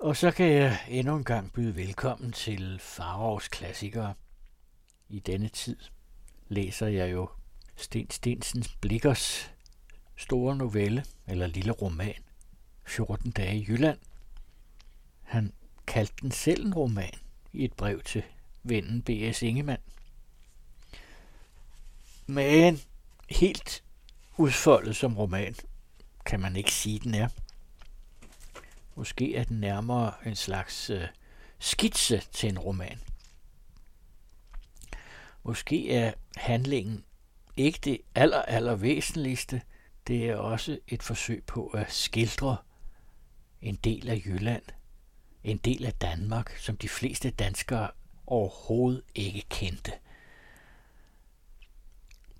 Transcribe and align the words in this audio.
Og 0.00 0.16
så 0.16 0.30
kan 0.30 0.46
jeg 0.52 0.78
endnu 0.88 1.16
en 1.16 1.24
gang 1.24 1.52
byde 1.52 1.76
velkommen 1.76 2.32
til 2.32 2.78
Farovs 2.78 3.48
klassikere. 3.48 4.14
I 5.08 5.18
denne 5.18 5.48
tid 5.48 5.76
læser 6.48 6.86
jeg 6.86 7.12
jo 7.12 7.28
Sten 7.76 8.10
Stensens 8.10 8.76
Blikkers 8.80 9.50
store 10.16 10.56
novelle, 10.56 11.04
eller 11.26 11.46
lille 11.46 11.72
roman, 11.72 12.22
14 12.86 13.30
dage 13.30 13.56
i 13.56 13.66
Jylland. 13.68 13.98
Han 15.22 15.52
kaldte 15.86 16.14
den 16.22 16.30
selv 16.30 16.66
en 16.66 16.74
roman 16.74 17.14
i 17.52 17.64
et 17.64 17.72
brev 17.72 18.02
til 18.02 18.22
vennen 18.62 19.02
B.S. 19.02 19.42
Ingemann. 19.42 19.82
Men 22.26 22.80
helt 23.30 23.84
udfoldet 24.36 24.96
som 24.96 25.18
roman 25.18 25.54
kan 26.26 26.40
man 26.40 26.56
ikke 26.56 26.72
sige, 26.72 26.98
den 26.98 27.14
er. 27.14 27.28
Måske 29.00 29.36
er 29.36 29.44
den 29.44 29.60
nærmere 29.60 30.12
en 30.26 30.36
slags 30.36 30.90
øh, 30.90 31.08
skitse 31.58 32.22
til 32.32 32.48
en 32.48 32.58
roman. 32.58 33.00
Måske 35.42 35.92
er 35.94 36.12
handlingen 36.36 37.04
ikke 37.56 37.78
det 37.84 38.00
aller, 38.14 38.42
aller 38.42 38.74
væsentligste. 38.74 39.62
Det 40.06 40.28
er 40.28 40.36
også 40.36 40.78
et 40.88 41.02
forsøg 41.02 41.44
på 41.44 41.66
at 41.66 41.92
skildre 41.92 42.56
en 43.62 43.74
del 43.74 44.08
af 44.08 44.22
Jylland, 44.24 44.62
en 45.44 45.56
del 45.56 45.86
af 45.86 45.94
Danmark, 45.94 46.56
som 46.56 46.76
de 46.76 46.88
fleste 46.88 47.30
danskere 47.30 47.90
overhovedet 48.26 49.02
ikke 49.14 49.44
kendte. 49.48 49.92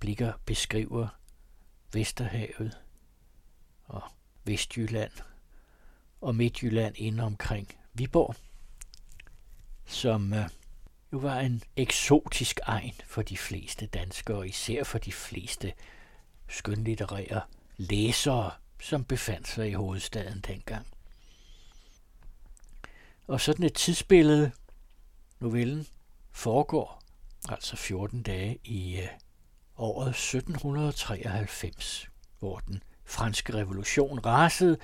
Blikker 0.01 0.33
beskriver 0.45 1.09
Vesterhavet 1.93 2.79
og 3.85 4.03
Vestjylland 4.45 5.13
og 6.21 6.35
Midtjylland 6.35 6.95
inde 6.99 7.23
omkring 7.23 7.69
Viborg, 7.95 8.35
som 9.87 10.33
øh, 10.33 10.49
jo 11.13 11.19
var 11.19 11.41
en 11.41 11.63
eksotisk 11.77 12.61
egen 12.63 12.95
for 13.07 13.23
de 13.23 13.37
fleste 13.37 13.87
danskere, 13.87 14.49
især 14.49 14.85
for 14.85 14.99
de 14.99 15.13
fleste 15.13 15.73
skønlitterære 16.49 17.41
læsere, 17.77 18.51
som 18.81 19.05
befandt 19.05 19.49
sig 19.49 19.69
i 19.69 19.73
hovedstaden 19.73 20.41
dengang. 20.47 20.87
Og 23.27 23.41
sådan 23.41 23.65
et 23.65 23.75
tidsbillede, 23.75 24.51
novellen, 25.41 25.87
foregår 26.31 27.03
altså 27.49 27.77
14 27.77 28.23
dage 28.23 28.59
i 28.65 28.97
øh, 28.97 29.09
året 29.77 30.09
1793, 30.09 32.09
hvor 32.39 32.59
den 32.59 32.83
franske 33.05 33.55
revolution 33.55 34.19
rasede, 34.19 34.79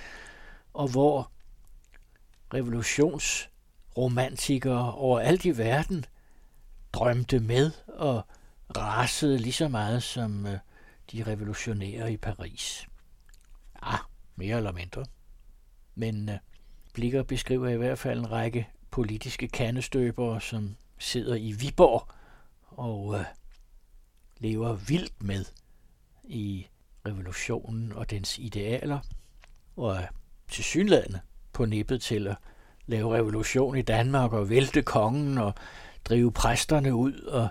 og 0.73 0.89
hvor 0.89 1.31
revolutionsromantikere 2.55 4.95
overalt 4.95 5.45
i 5.45 5.59
verden 5.59 6.05
drømte 6.93 7.41
med 7.41 7.71
og 7.87 8.23
rasede 8.77 9.39
lige 9.39 9.53
så 9.53 9.69
meget 9.69 10.03
som 10.03 10.47
øh, 10.47 10.59
de 11.13 11.23
revolutionære 11.23 12.13
i 12.13 12.17
Paris. 12.17 12.87
Ah, 13.83 13.99
mere 14.37 14.57
eller 14.57 14.73
mindre. 14.73 15.05
Men 15.95 16.29
øh, 16.29 16.39
Blikker 16.95 17.23
beskriver 17.23 17.69
i 17.69 17.77
hvert 17.77 17.99
fald 17.99 18.19
en 18.19 18.33
række 18.33 18.69
politiske 18.91 19.49
kandestøbere, 19.49 20.41
som 20.41 20.77
sidder 20.99 21.35
i 21.35 21.53
Viborg 21.53 22.09
og 22.67 23.19
øh, 23.19 23.25
lever 24.39 24.73
vildt 24.73 25.23
med 25.23 25.45
i 26.25 26.67
revolutionen 27.07 27.93
og 27.93 28.11
dens 28.11 28.39
idealer, 28.39 28.99
og 29.77 29.97
er 29.97 30.07
tilsyneladende 30.51 31.21
på 31.57 31.65
nippet 31.65 32.03
til 32.03 32.27
at 32.27 32.37
lave 32.87 33.15
revolution 33.15 33.77
i 33.77 33.83
Danmark 33.83 34.33
og 34.33 34.51
vælte 34.51 34.83
kongen 34.83 35.39
og 35.39 35.55
drive 36.05 36.33
præsterne 36.33 36.95
ud 36.95 37.21
og 37.21 37.49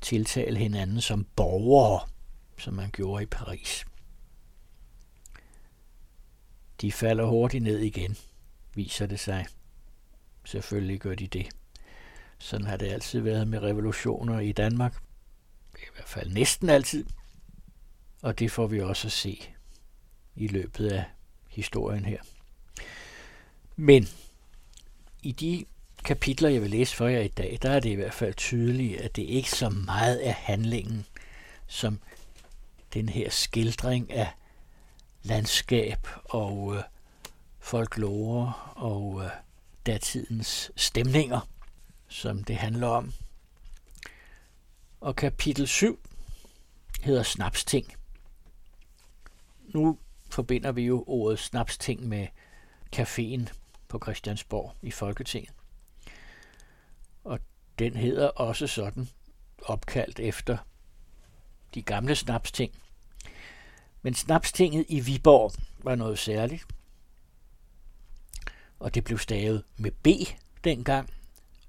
tiltale 0.00 0.58
hinanden 0.58 1.00
som 1.00 1.26
borgere, 1.36 2.00
som 2.58 2.74
man 2.74 2.90
gjorde 2.90 3.22
i 3.22 3.26
Paris. 3.26 3.84
De 6.80 6.92
falder 6.92 7.24
hurtigt 7.24 7.64
ned 7.64 7.78
igen, 7.78 8.16
viser 8.74 9.06
det 9.06 9.20
sig. 9.20 9.46
Selvfølgelig 10.44 11.00
gør 11.00 11.14
de 11.14 11.26
det. 11.26 11.48
Sådan 12.38 12.66
har 12.66 12.76
det 12.76 12.86
altid 12.86 13.20
været 13.20 13.48
med 13.48 13.62
revolutioner 13.62 14.40
i 14.40 14.52
Danmark. 14.52 15.02
I 15.76 15.86
hvert 15.94 16.08
fald 16.08 16.32
næsten 16.32 16.68
altid. 16.68 17.06
Og 18.22 18.38
det 18.38 18.50
får 18.50 18.66
vi 18.66 18.80
også 18.80 19.08
at 19.08 19.12
se 19.12 19.42
i 20.34 20.46
løbet 20.46 20.86
af 20.86 21.04
historien 21.48 22.04
her. 22.04 22.33
Men 23.76 24.08
i 25.22 25.32
de 25.32 25.64
kapitler, 26.04 26.48
jeg 26.48 26.62
vil 26.62 26.70
læse 26.70 26.96
for 26.96 27.06
jer 27.06 27.20
i 27.20 27.28
dag, 27.28 27.58
der 27.62 27.70
er 27.70 27.80
det 27.80 27.90
i 27.90 27.94
hvert 27.94 28.14
fald 28.14 28.34
tydeligt, 28.34 29.00
at 29.00 29.16
det 29.16 29.22
ikke 29.22 29.50
så 29.50 29.68
meget 29.68 30.28
er 30.28 30.32
handlingen, 30.32 31.06
som 31.66 32.00
den 32.94 33.08
her 33.08 33.30
skildring 33.30 34.12
af 34.12 34.30
landskab 35.22 36.08
og 36.24 36.76
øh, 36.76 36.82
folklore 37.58 38.52
og 38.76 39.22
øh, 39.24 39.30
datidens 39.86 40.70
stemninger, 40.76 41.48
som 42.08 42.44
det 42.44 42.56
handler 42.56 42.86
om. 42.86 43.12
Og 45.00 45.16
kapitel 45.16 45.68
7 45.68 46.00
hedder 47.00 47.22
Snapsting. 47.22 47.92
Nu 49.74 49.98
forbinder 50.30 50.72
vi 50.72 50.82
jo 50.82 51.04
ordet 51.06 51.38
snapsting 51.38 52.08
med 52.08 52.26
caféen 52.96 53.63
på 53.94 54.04
Christiansborg 54.04 54.74
i 54.82 54.90
Folketinget. 54.90 55.52
Og 57.24 57.38
den 57.78 57.96
hedder 57.96 58.28
også 58.28 58.66
sådan, 58.66 59.08
opkaldt 59.62 60.20
efter 60.20 60.56
de 61.74 61.82
gamle 61.82 62.14
snapsting. 62.14 62.74
Men 64.02 64.14
snapstinget 64.14 64.84
i 64.88 65.00
Viborg 65.00 65.52
var 65.78 65.94
noget 65.94 66.18
særligt. 66.18 66.64
Og 68.78 68.94
det 68.94 69.04
blev 69.04 69.18
stavet 69.18 69.64
med 69.76 69.90
B 69.90 70.08
dengang, 70.64 71.10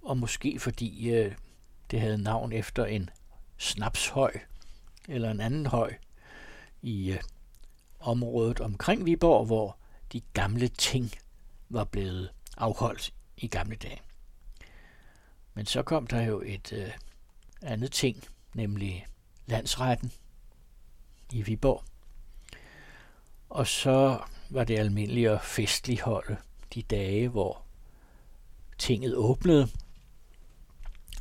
og 0.02 0.18
måske 0.18 0.60
fordi 0.60 1.10
øh, 1.10 1.36
det 1.92 2.02
havde 2.02 2.24
navn 2.24 2.52
efter 2.52 2.86
en 2.86 3.10
snapshøj 3.58 4.32
eller 5.08 5.32
en 5.32 5.42
anden 5.42 5.66
høj 5.66 5.94
i 6.82 7.12
øh, 7.12 7.20
området 8.00 8.60
omkring 8.60 9.06
Viborg, 9.06 9.46
hvor 9.46 9.78
de 10.14 10.22
gamle 10.34 10.68
ting 10.68 11.12
var 11.70 11.84
blevet 11.84 12.32
afholdt 12.58 13.14
i 13.38 13.48
gamle 13.48 13.76
dage. 13.76 14.02
Men 15.54 15.66
så 15.66 15.84
kom 15.84 16.08
der 16.08 16.22
jo 16.22 16.42
et 16.46 16.74
øh, 16.74 16.92
andet 17.62 17.92
ting, 17.92 18.24
nemlig 18.54 19.08
landsretten 19.46 20.12
i 21.32 21.42
Viborg. 21.42 21.84
Og 23.50 23.68
så 23.68 24.20
var 24.50 24.64
det 24.64 24.80
almindeligt 24.80 25.30
at 25.30 25.42
festligholde 25.42 26.38
de 26.74 26.82
dage, 26.82 27.28
hvor 27.30 27.62
tinget 28.78 29.16
åbnede. 29.16 29.68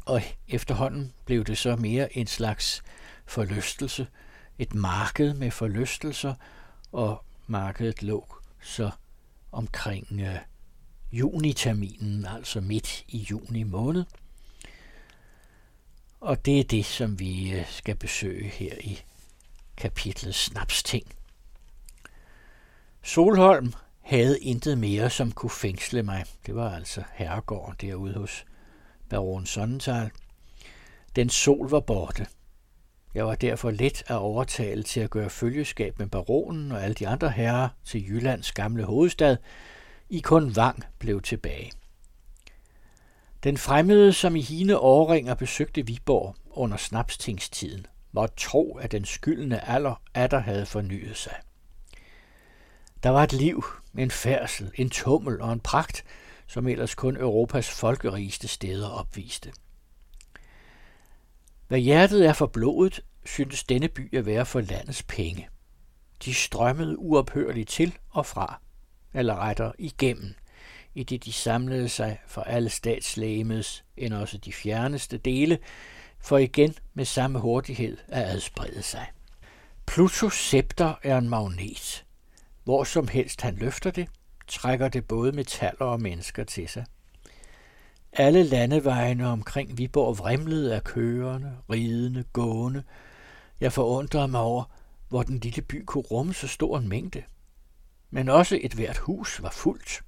Og 0.07 0.23
efterhånden 0.49 1.13
blev 1.25 1.45
det 1.45 1.59
så 1.59 1.77
mere 1.77 2.17
en 2.17 2.27
slags 2.27 2.83
forlystelse, 3.27 4.07
et 4.59 4.75
marked 4.75 5.35
med 5.35 5.51
forlystelser, 5.51 6.35
og 6.93 7.25
markedet 7.47 8.03
lå 8.03 8.35
så 8.63 8.91
omkring 9.55 10.21
øh, 10.21 10.39
juniterminen, 11.13 12.27
altså 12.27 12.61
midt 12.61 13.05
i 13.09 13.19
juni 13.19 13.63
måned. 13.63 14.05
Og 16.21 16.47
det 16.47 16.61
er 16.61 16.65
det, 16.65 16.85
som 16.85 17.19
vi 17.19 17.53
øh, 17.53 17.67
skal 17.71 17.97
besøge 17.97 18.49
her 18.49 18.75
i 18.81 19.01
kapitlet 19.77 20.35
Snapsting. 20.35 21.07
Solholm 23.03 23.73
havde 24.01 24.41
intet 24.41 24.79
mere, 24.79 25.11
som 25.11 25.33
kunne 25.33 25.51
fængsle 25.51 26.03
mig. 26.03 26.25
Det 26.47 26.55
var 26.55 26.75
altså 26.77 27.03
herregården 27.13 27.75
derude 27.81 28.15
hos 28.15 28.45
baron 29.09 29.47
Sonnenthal. 29.47 30.11
Den 31.17 31.31
sol 31.31 31.71
var 31.71 31.81
borte. 31.81 32.27
Jeg 33.15 33.27
var 33.27 33.35
derfor 33.35 33.71
let 33.71 34.03
at 34.07 34.17
overtale 34.17 34.83
til 34.83 35.01
at 35.01 35.11
gøre 35.11 35.31
følgeskab 35.31 35.99
med 35.99 36.07
baronen 36.07 36.73
og 36.73 36.85
alle 36.85 36.95
de 36.95 37.09
andre 37.09 37.31
herrer 37.31 37.69
til 37.85 38.09
Jyllands 38.09 38.53
gamle 38.53 38.85
hovedstad. 38.85 39.37
I 40.09 40.21
kun 40.21 40.57
Vang 40.57 40.85
blev 40.99 41.23
tilbage. 41.23 41.73
Den 43.45 43.59
fremmede, 43.59 44.13
som 44.13 44.37
i 44.37 44.41
hine 44.41 44.79
årringer 44.79 45.35
besøgte 45.35 45.87
Viborg 45.87 46.37
under 46.51 46.77
snapstingstiden, 46.77 47.87
var 48.13 48.27
tro, 48.37 48.77
at 48.77 48.93
den 48.93 49.05
skyldende 49.05 49.61
alder 49.61 50.03
atter 50.15 50.39
havde 50.39 50.67
fornyet 50.67 51.17
sig. 51.17 51.35
Der 53.03 53.11
var 53.11 53.23
et 53.23 53.33
liv, 53.33 53.65
en 53.99 54.11
færdsel, 54.11 54.71
en 54.75 54.91
tummel 54.91 55.41
og 55.41 55.53
en 55.53 55.61
pragt, 55.61 56.05
som 56.47 56.69
ellers 56.69 56.95
kun 56.95 57.17
Europas 57.17 57.71
folkerigeste 57.71 58.49
steder 58.49 58.89
opviste. 58.89 59.53
Hvad 61.75 61.83
hjertet 61.83 62.27
er 62.27 62.33
for 62.33 62.47
blodet, 62.47 63.01
syntes 63.25 63.65
denne 63.65 63.89
by 63.89 64.17
at 64.17 64.27
være 64.27 64.47
for 64.47 64.61
landets 64.61 65.03
penge. 65.03 65.49
De 66.25 66.35
strømmede 66.35 66.99
uophørligt 66.99 67.69
til 67.69 67.97
og 68.11 68.27
fra, 68.27 68.61
eller 69.15 69.37
retter 69.37 69.73
igennem, 69.79 70.35
i 70.95 71.03
det 71.03 71.25
de 71.25 71.33
samlede 71.33 71.89
sig 71.89 72.21
for 72.27 72.43
alle 72.43 72.71
statslægemets, 72.71 73.85
end 73.97 74.15
også 74.15 74.39
de 74.39 74.53
fjerneste 74.53 75.19
dele, 75.19 75.59
for 76.21 76.39
igen 76.39 76.75
med 76.95 77.05
samme 77.05 77.39
hurtighed 77.39 77.97
at 78.09 78.25
adsprede 78.25 78.83
sig. 78.83 79.07
Plutos 79.87 80.35
scepter 80.35 80.95
er 81.03 81.19
en 81.19 81.29
magnet. 81.29 82.05
Hvor 82.65 82.85
som 82.85 83.09
helst 83.09 83.41
han 83.41 83.57
løfter 83.57 83.91
det, 83.91 84.09
trækker 84.49 84.89
det 84.89 85.09
både 85.09 85.33
metaller 85.33 85.87
og 85.87 86.01
mennesker 86.01 86.45
til 86.45 86.69
sig. 86.69 86.85
Alle 88.17 88.43
landevejene 88.43 89.27
omkring 89.29 89.79
Viborg 89.79 90.19
vrimlede 90.19 90.75
af 90.75 90.85
kørende, 90.85 91.57
ridende, 91.71 92.25
gående. 92.33 92.83
Jeg 93.61 93.73
forundrede 93.73 94.29
mig 94.29 94.41
over, 94.41 94.65
hvor 95.09 95.23
den 95.23 95.39
lille 95.39 95.63
by 95.63 95.83
kunne 95.87 96.05
rumme 96.05 96.35
så 96.35 96.49
stor 96.49 96.79
en 96.79 96.89
mængde. 96.89 97.23
Men 98.11 98.29
også 98.29 98.59
et 98.63 98.73
hvert 98.75 98.99
hus 98.99 99.43
var 99.43 99.51
fuldt. 99.51 100.03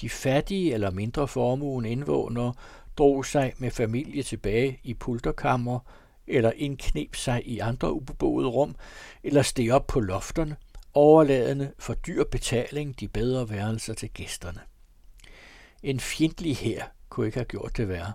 De 0.00 0.10
fattige 0.10 0.74
eller 0.74 0.90
mindre 0.90 1.28
formuen 1.28 1.84
indvånere 1.84 2.54
drog 2.98 3.26
sig 3.26 3.52
med 3.58 3.70
familie 3.70 4.22
tilbage 4.22 4.80
i 4.82 4.94
pulterkammer, 4.94 5.78
eller 6.26 6.52
indknep 6.56 7.14
sig 7.14 7.42
i 7.46 7.58
andre 7.58 7.92
ubeboede 7.92 8.48
rum, 8.48 8.76
eller 9.22 9.42
steg 9.42 9.72
op 9.72 9.86
på 9.86 10.00
lofterne, 10.00 10.56
overladende 10.94 11.72
for 11.78 11.94
dyr 11.94 12.24
betaling 12.24 13.00
de 13.00 13.08
bedre 13.08 13.50
værelser 13.50 13.94
til 13.94 14.10
gæsterne. 14.10 14.60
En 15.82 16.00
fjendtlig 16.00 16.56
her 16.56 16.84
kunne 17.16 17.26
ikke 17.26 17.38
have 17.38 17.44
gjort 17.44 17.76
det 17.76 17.88
værre. 17.88 18.12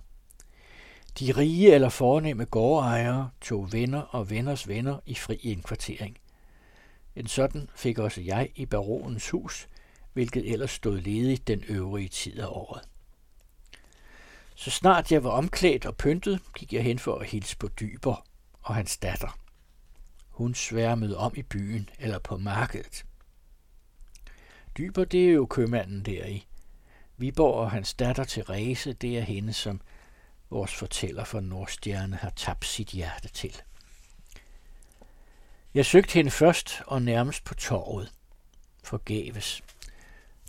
De 1.19 1.31
rige 1.31 1.73
eller 1.73 1.89
fornemme 1.89 2.45
gårdejere 2.45 3.29
tog 3.41 3.73
venner 3.73 4.01
og 4.01 4.29
venners 4.29 4.67
venner 4.67 4.99
i 5.05 5.15
fri 5.15 5.35
indkvartering. 5.35 6.17
En 7.15 7.27
sådan 7.27 7.69
fik 7.75 7.99
også 7.99 8.21
jeg 8.21 8.49
i 8.55 8.65
baronens 8.65 9.29
hus, 9.29 9.67
hvilket 10.13 10.51
ellers 10.51 10.71
stod 10.71 10.99
ledigt 10.99 11.47
den 11.47 11.63
øvrige 11.67 12.09
tid 12.09 12.39
af 12.39 12.47
året. 12.47 12.81
Så 14.55 14.71
snart 14.71 15.11
jeg 15.11 15.23
var 15.23 15.29
omklædt 15.29 15.85
og 15.85 15.97
pyntet, 15.97 16.39
gik 16.57 16.73
jeg 16.73 16.83
hen 16.83 16.99
for 16.99 17.15
at 17.15 17.27
hilse 17.27 17.57
på 17.57 17.67
Dyber 17.67 18.25
og 18.61 18.75
hans 18.75 18.97
datter. 18.97 19.39
Hun 20.29 20.55
sværmede 20.55 21.17
om 21.17 21.33
i 21.35 21.41
byen 21.41 21.89
eller 21.99 22.19
på 22.19 22.37
markedet. 22.37 23.05
Dyber, 24.77 25.03
det 25.03 25.29
er 25.29 25.33
jo 25.33 25.45
købmanden 25.45 26.05
der 26.05 26.25
i. 26.25 26.47
Viborg 27.21 27.55
og 27.55 27.71
hans 27.71 27.93
datter 27.93 28.23
Therese, 28.23 28.93
det 28.93 29.17
er 29.17 29.21
hende, 29.21 29.53
som 29.53 29.81
vores 30.49 30.75
fortæller 30.75 31.23
fra 31.23 31.39
Nordstjerne 31.39 32.15
har 32.15 32.29
tabt 32.29 32.65
sit 32.65 32.87
hjerte 32.87 33.29
til. 33.29 33.61
Jeg 35.73 35.85
søgte 35.85 36.13
hende 36.13 36.31
først 36.31 36.81
og 36.87 37.01
nærmest 37.01 37.43
på 37.43 37.53
torvet. 37.53 38.11
Forgæves. 38.83 39.61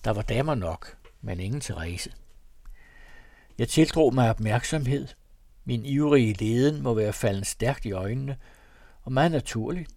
Der 0.05 0.11
var 0.11 0.23
damer 0.23 0.55
nok, 0.55 0.97
men 1.21 1.41
ingen 1.41 1.61
Therese. 1.61 2.13
Jeg 3.59 3.69
tildrog 3.69 4.15
mig 4.15 4.31
opmærksomhed. 4.31 5.09
Min 5.65 5.85
ivrige 5.85 6.33
leden 6.33 6.83
må 6.83 6.95
være 6.95 7.13
faldet 7.13 7.47
stærkt 7.47 7.85
i 7.85 7.93
øjnene, 7.93 8.37
og 9.03 9.13
meget 9.13 9.33
naturligt. 9.33 9.91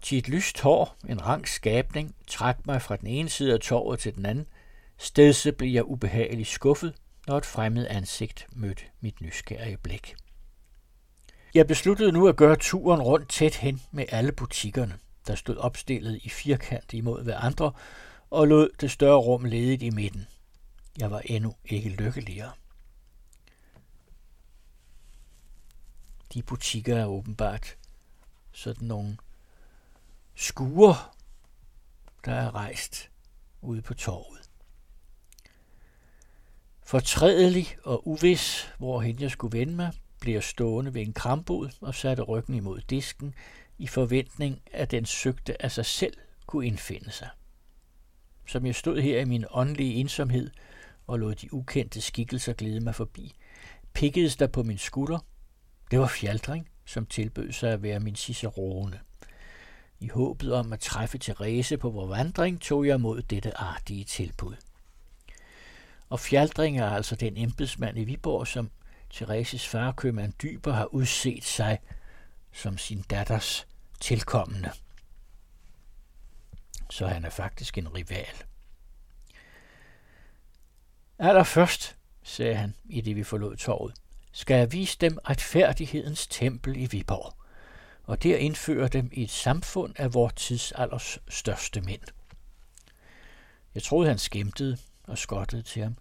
Til 0.00 0.18
et 0.18 0.28
lyst 0.28 0.60
hår, 0.60 0.96
en 1.08 1.26
rank 1.26 1.46
skabning, 1.46 2.14
trak 2.26 2.66
mig 2.66 2.82
fra 2.82 2.96
den 2.96 3.06
ene 3.06 3.28
side 3.28 3.54
af 3.54 3.60
torvet 3.60 3.98
til 3.98 4.14
den 4.14 4.26
anden. 4.26 4.46
Stedse 4.98 5.52
blev 5.52 5.70
jeg 5.70 5.84
ubehageligt 5.84 6.48
skuffet, 6.48 6.94
når 7.26 7.38
et 7.38 7.46
fremmed 7.46 7.86
ansigt 7.90 8.46
mødte 8.52 8.82
mit 9.00 9.20
nysgerrige 9.20 9.76
blik. 9.76 10.14
Jeg 11.54 11.66
besluttede 11.66 12.12
nu 12.12 12.28
at 12.28 12.36
gøre 12.36 12.56
turen 12.56 13.02
rundt 13.02 13.28
tæt 13.28 13.56
hen 13.56 13.82
med 13.90 14.04
alle 14.08 14.32
butikkerne, 14.32 14.98
der 15.26 15.34
stod 15.34 15.56
opstillet 15.56 16.20
i 16.22 16.28
firkant 16.28 16.92
imod 16.92 17.22
hver 17.22 17.38
andre, 17.38 17.72
og 18.30 18.48
lod 18.48 18.70
det 18.80 18.90
større 18.90 19.18
rum 19.18 19.44
ledigt 19.44 19.82
i 19.82 19.90
midten. 19.90 20.26
Jeg 20.98 21.10
var 21.10 21.20
endnu 21.24 21.54
ikke 21.64 21.88
lykkeligere. 21.88 22.52
De 26.34 26.42
butikker 26.42 26.96
er 26.96 27.06
åbenbart 27.06 27.76
sådan 28.52 28.88
nogle 28.88 29.16
skuer, 30.34 31.16
der 32.24 32.32
er 32.32 32.54
rejst 32.54 33.10
ude 33.60 33.82
på 33.82 33.94
torvet. 33.94 34.45
Fortrædelig 36.86 37.66
og 37.84 38.08
uvis, 38.08 38.72
hvorhen 38.78 39.20
jeg 39.20 39.30
skulle 39.30 39.58
vende 39.58 39.74
mig, 39.74 39.92
blev 40.20 40.34
jeg 40.34 40.42
stående 40.42 40.94
ved 40.94 41.02
en 41.02 41.12
krambod 41.12 41.70
og 41.80 41.94
satte 41.94 42.22
ryggen 42.22 42.54
imod 42.54 42.80
disken 42.80 43.34
i 43.78 43.86
forventning, 43.86 44.62
at 44.72 44.90
den 44.90 45.06
søgte 45.06 45.62
af 45.62 45.72
sig 45.72 45.86
selv 45.86 46.14
kunne 46.46 46.66
indfinde 46.66 47.10
sig. 47.10 47.28
Som 48.46 48.66
jeg 48.66 48.74
stod 48.74 49.00
her 49.00 49.20
i 49.20 49.24
min 49.24 49.44
åndelige 49.50 49.94
ensomhed 49.94 50.50
og 51.06 51.18
lod 51.18 51.34
de 51.34 51.54
ukendte 51.54 52.00
skikkelser 52.00 52.52
glide 52.52 52.80
mig 52.80 52.94
forbi, 52.94 53.34
pikkedes 53.92 54.36
der 54.36 54.46
på 54.46 54.62
min 54.62 54.78
skulder. 54.78 55.18
Det 55.90 55.98
var 55.98 56.06
Fjaldring, 56.08 56.68
som 56.84 57.06
tilbød 57.06 57.52
sig 57.52 57.72
at 57.72 57.82
være 57.82 58.00
min 58.00 58.16
cicerone. 58.16 59.00
I 60.00 60.08
håbet 60.08 60.52
om 60.52 60.72
at 60.72 60.80
træffe 60.80 61.18
Therese 61.18 61.76
på 61.76 61.90
vores 61.90 62.10
vandring, 62.10 62.60
tog 62.60 62.86
jeg 62.86 63.00
mod 63.00 63.22
dette 63.22 63.56
artige 63.56 64.04
tilbud. 64.04 64.54
Og 66.08 66.20
Fjaldring 66.20 66.78
er 66.78 66.90
altså 66.90 67.16
den 67.16 67.36
embedsmand 67.36 67.98
i 67.98 68.04
Viborg, 68.04 68.46
som 68.46 68.70
Thereses 69.10 69.68
far, 69.68 69.92
købmand 69.92 70.32
Dyber, 70.42 70.72
har 70.72 70.94
udset 70.94 71.44
sig 71.44 71.78
som 72.52 72.78
sin 72.78 73.02
datters 73.02 73.66
tilkommende. 74.00 74.70
Så 76.90 77.06
han 77.06 77.24
er 77.24 77.30
faktisk 77.30 77.78
en 77.78 77.94
rival. 77.94 78.42
Allerførst, 81.18 81.96
sagde 82.22 82.54
han, 82.54 82.74
i 82.84 83.00
det 83.00 83.16
vi 83.16 83.24
forlod 83.24 83.56
torvet, 83.56 83.94
skal 84.32 84.56
jeg 84.56 84.72
vise 84.72 84.98
dem 84.98 85.18
retfærdighedens 85.28 86.26
tempel 86.26 86.76
i 86.76 86.86
Viborg, 86.86 87.36
og 88.04 88.22
der 88.22 88.36
indføre 88.36 88.88
dem 88.88 89.10
i 89.12 89.22
et 89.22 89.30
samfund 89.30 89.94
af 89.96 90.14
vores 90.14 90.32
tidsalders 90.36 91.18
største 91.28 91.80
mænd. 91.80 92.02
Jeg 93.74 93.82
troede, 93.82 94.08
han 94.08 94.18
skæmtede 94.18 94.78
og 95.06 95.18
skottede 95.18 95.62
til 95.62 95.82
ham 95.82 95.96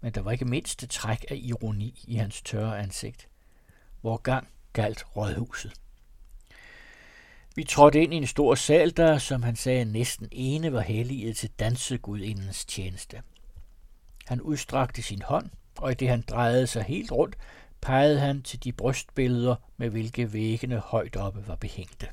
men 0.00 0.12
der 0.12 0.20
var 0.20 0.30
ikke 0.30 0.44
mindste 0.44 0.86
træk 0.86 1.24
af 1.30 1.36
ironi 1.42 2.04
i 2.04 2.14
hans 2.14 2.42
tørre 2.42 2.78
ansigt. 2.78 3.28
Hvor 4.00 4.16
gang 4.16 4.48
galt 4.72 5.04
rådhuset. 5.16 5.72
Vi 7.56 7.64
trådte 7.64 8.02
ind 8.02 8.14
i 8.14 8.16
en 8.16 8.26
stor 8.26 8.54
sal, 8.54 8.96
der, 8.96 9.18
som 9.18 9.42
han 9.42 9.56
sagde, 9.56 9.84
næsten 9.84 10.28
ene 10.32 10.72
var 10.72 10.80
helliget 10.80 11.36
til 11.36 11.50
dansegudindens 11.50 12.64
tjeneste. 12.64 13.22
Han 14.26 14.40
udstrakte 14.40 15.02
sin 15.02 15.22
hånd, 15.22 15.50
og 15.78 15.92
i 15.92 15.94
det 15.94 16.08
han 16.08 16.20
drejede 16.20 16.66
sig 16.66 16.82
helt 16.82 17.12
rundt, 17.12 17.36
pegede 17.80 18.20
han 18.20 18.42
til 18.42 18.64
de 18.64 18.72
brystbilleder, 18.72 19.56
med 19.76 19.88
hvilke 19.88 20.32
væggene 20.32 20.78
højt 20.78 21.16
oppe 21.16 21.48
var 21.48 21.56
behængte. 21.56 22.08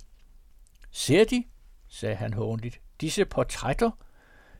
Ser 0.92 1.24
de, 1.24 1.44
sagde 1.88 2.16
han 2.16 2.34
håndligt, 2.34 2.82
disse 3.02 3.26
portrætter– 3.26 3.92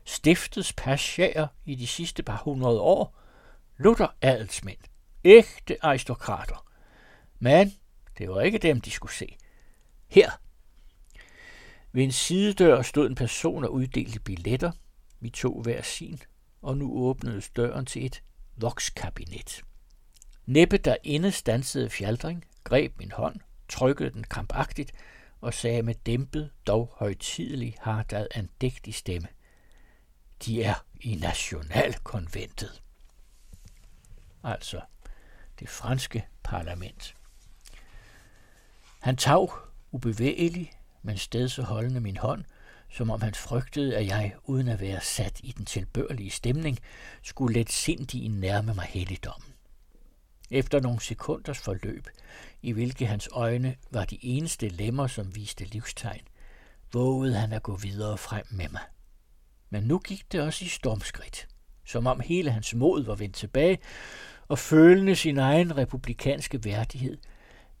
stiftets 0.06 0.72
passager 0.72 1.46
i 1.64 1.74
de 1.74 1.86
sidste 1.86 2.22
par 2.22 2.42
hundrede 2.44 2.80
år, 2.80 3.18
lutter 3.76 4.08
adelsmænd, 4.22 4.78
ægte 5.24 5.84
aristokrater. 5.84 6.66
Men 7.38 7.74
det 8.18 8.30
var 8.30 8.40
ikke 8.40 8.58
dem, 8.58 8.80
de 8.80 8.90
skulle 8.90 9.14
se. 9.14 9.36
Her. 10.06 10.30
Ved 11.92 12.04
en 12.04 12.12
sidedør 12.12 12.82
stod 12.82 13.06
en 13.06 13.14
person 13.14 13.64
og 13.64 13.72
uddelte 13.72 14.20
billetter. 14.20 14.72
Vi 15.20 15.30
tog 15.30 15.62
hver 15.62 15.82
sin, 15.82 16.22
og 16.62 16.76
nu 16.76 16.98
åbnedes 16.98 17.50
døren 17.50 17.86
til 17.86 18.06
et 18.06 18.22
vokskabinet. 18.56 19.62
Næppe 20.46 20.78
derinde 20.78 21.32
stansede 21.32 21.90
fjaldring, 21.90 22.44
greb 22.64 22.98
min 22.98 23.12
hånd, 23.12 23.40
trykkede 23.68 24.10
den 24.10 24.24
krampagtigt 24.24 24.92
og 25.40 25.54
sagde 25.54 25.82
med 25.82 25.94
dæmpet, 25.94 26.50
dog 26.66 26.94
højtidelig, 26.96 27.76
hardad 27.80 28.26
andægtig 28.34 28.94
stemme. 28.94 29.28
De 30.44 30.62
er 30.62 30.84
i 31.00 31.14
nationalkonventet. 31.14 32.82
Altså 34.44 34.80
det 35.58 35.68
franske 35.68 36.26
parlament. 36.42 37.14
Han 39.00 39.16
tav 39.16 39.52
ubevægelig, 39.90 40.72
men 41.02 41.18
stedseholdende 41.18 41.74
holdende 41.74 42.00
min 42.00 42.16
hånd, 42.16 42.44
som 42.90 43.10
om 43.10 43.22
han 43.22 43.34
frygtede, 43.34 43.96
at 43.96 44.06
jeg, 44.06 44.34
uden 44.44 44.68
at 44.68 44.80
være 44.80 45.00
sat 45.00 45.40
i 45.44 45.52
den 45.52 45.64
tilbørlige 45.64 46.30
stemning, 46.30 46.78
skulle 47.22 47.58
let 47.58 47.72
sindig 47.72 48.28
nærme 48.28 48.74
mig 48.74 48.84
helligdommen. 48.84 49.52
Efter 50.50 50.80
nogle 50.80 51.00
sekunders 51.00 51.58
forløb, 51.58 52.08
i 52.62 52.72
hvilke 52.72 53.06
hans 53.06 53.28
øjne 53.32 53.76
var 53.90 54.04
de 54.04 54.24
eneste 54.24 54.68
lemmer, 54.68 55.06
som 55.06 55.34
viste 55.34 55.64
livstegn, 55.64 56.28
vågede 56.92 57.36
han 57.36 57.52
at 57.52 57.62
gå 57.62 57.76
videre 57.76 58.18
frem 58.18 58.44
med 58.50 58.68
mig. 58.68 58.82
Men 59.70 59.82
nu 59.82 59.98
gik 59.98 60.32
det 60.32 60.40
også 60.40 60.64
i 60.64 60.68
stormskridt, 60.68 61.48
som 61.84 62.06
om 62.06 62.20
hele 62.20 62.50
hans 62.50 62.74
mod 62.74 63.04
var 63.04 63.14
vendt 63.14 63.36
tilbage, 63.36 63.78
og 64.48 64.58
følende 64.58 65.16
sin 65.16 65.38
egen 65.38 65.76
republikanske 65.76 66.64
værdighed, 66.64 67.18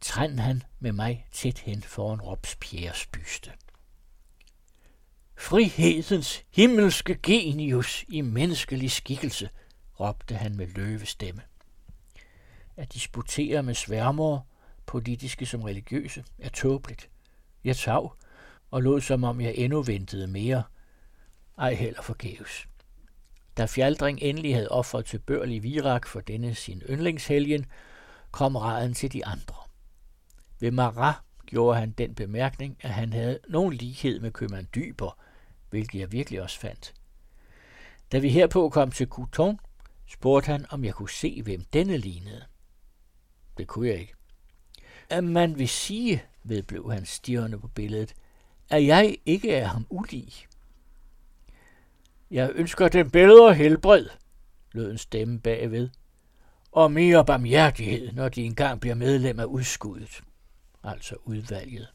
træn 0.00 0.38
han 0.38 0.62
med 0.78 0.92
mig 0.92 1.26
tæt 1.32 1.58
hen 1.58 1.82
foran 1.82 2.20
Robespierres 2.20 3.06
byste. 3.06 3.50
Frihedens 5.38 6.44
himmelske 6.50 7.18
genius 7.22 8.04
i 8.08 8.20
menneskelig 8.20 8.90
skikkelse, 8.90 9.48
råbte 10.00 10.34
han 10.34 10.56
med 10.56 10.66
løvestemme. 10.66 11.42
At 12.76 12.94
disputere 12.94 13.62
med 13.62 13.74
sværmere, 13.74 14.42
politiske 14.86 15.46
som 15.46 15.62
religiøse, 15.62 16.24
er 16.38 16.48
tåbeligt. 16.48 17.08
Jeg 17.64 17.76
tav 17.76 18.16
og 18.70 18.82
lod 18.82 19.00
som 19.00 19.24
om 19.24 19.40
jeg 19.40 19.54
endnu 19.54 19.82
ventede 19.82 20.26
mere, 20.26 20.62
ej 21.58 21.74
heller 21.74 22.02
forgæves. 22.02 22.66
Da 23.56 23.64
Fjaldring 23.64 24.18
endelig 24.22 24.54
havde 24.54 24.68
offret 24.68 25.06
til 25.06 25.18
børlig 25.18 25.62
virak 25.62 26.06
for 26.06 26.20
denne 26.20 26.54
sin 26.54 26.82
yndlingshelgen, 26.88 27.66
kom 28.30 28.56
raden 28.56 28.94
til 28.94 29.12
de 29.12 29.26
andre. 29.26 29.54
Ved 30.60 30.70
Marat 30.70 31.14
gjorde 31.46 31.78
han 31.78 31.90
den 31.90 32.14
bemærkning, 32.14 32.76
at 32.80 32.90
han 32.90 33.12
havde 33.12 33.38
nogen 33.48 33.72
lighed 33.72 34.20
med 34.20 34.30
købmand 34.30 34.66
Dyber, 34.74 35.18
hvilket 35.70 36.00
jeg 36.00 36.12
virkelig 36.12 36.42
også 36.42 36.60
fandt. 36.60 36.94
Da 38.12 38.18
vi 38.18 38.28
herpå 38.28 38.68
kom 38.68 38.90
til 38.90 39.06
Couton, 39.06 39.60
spurgte 40.06 40.46
han, 40.46 40.66
om 40.70 40.84
jeg 40.84 40.94
kunne 40.94 41.10
se, 41.10 41.42
hvem 41.42 41.64
denne 41.72 41.96
lignede. 41.96 42.44
Det 43.58 43.66
kunne 43.66 43.88
jeg 43.88 43.98
ikke. 43.98 44.14
At 45.10 45.24
man 45.24 45.58
vil 45.58 45.68
sige, 45.68 46.22
vedblev 46.44 46.92
han 46.92 47.06
stirrende 47.06 47.58
på 47.58 47.68
billedet, 47.68 48.14
at 48.70 48.86
jeg 48.86 49.16
ikke 49.26 49.54
er 49.54 49.66
ham 49.66 49.86
ulig. 49.90 50.46
Jeg 52.30 52.50
ønsker 52.54 52.88
den 52.88 53.10
bedre 53.10 53.54
helbred, 53.54 54.06
lød 54.72 54.90
en 54.90 54.98
stemme 54.98 55.40
bagved, 55.40 55.88
og 56.72 56.92
mere 56.92 57.24
barmhjertighed, 57.24 58.12
når 58.12 58.28
de 58.28 58.42
engang 58.42 58.80
bliver 58.80 58.94
medlem 58.94 59.40
af 59.40 59.44
udskuddet, 59.44 60.20
altså 60.84 61.16
udvalget. 61.24 61.88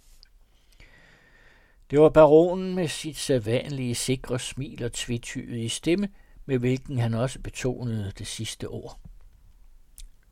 Det 1.92 2.00
var 2.00 2.10
baronen 2.10 2.76
med 2.76 2.88
sit 2.88 3.18
sædvanlige 3.18 3.96
sikre 3.96 4.40
smil 4.40 4.84
og 4.84 4.94
tvetydige 4.94 5.70
stemme, 5.70 6.10
med 6.46 6.58
hvilken 6.58 6.98
han 6.98 7.14
også 7.14 7.40
betonede 7.40 8.12
det 8.18 8.28
sidste 8.28 8.68
ord. 8.68 9.00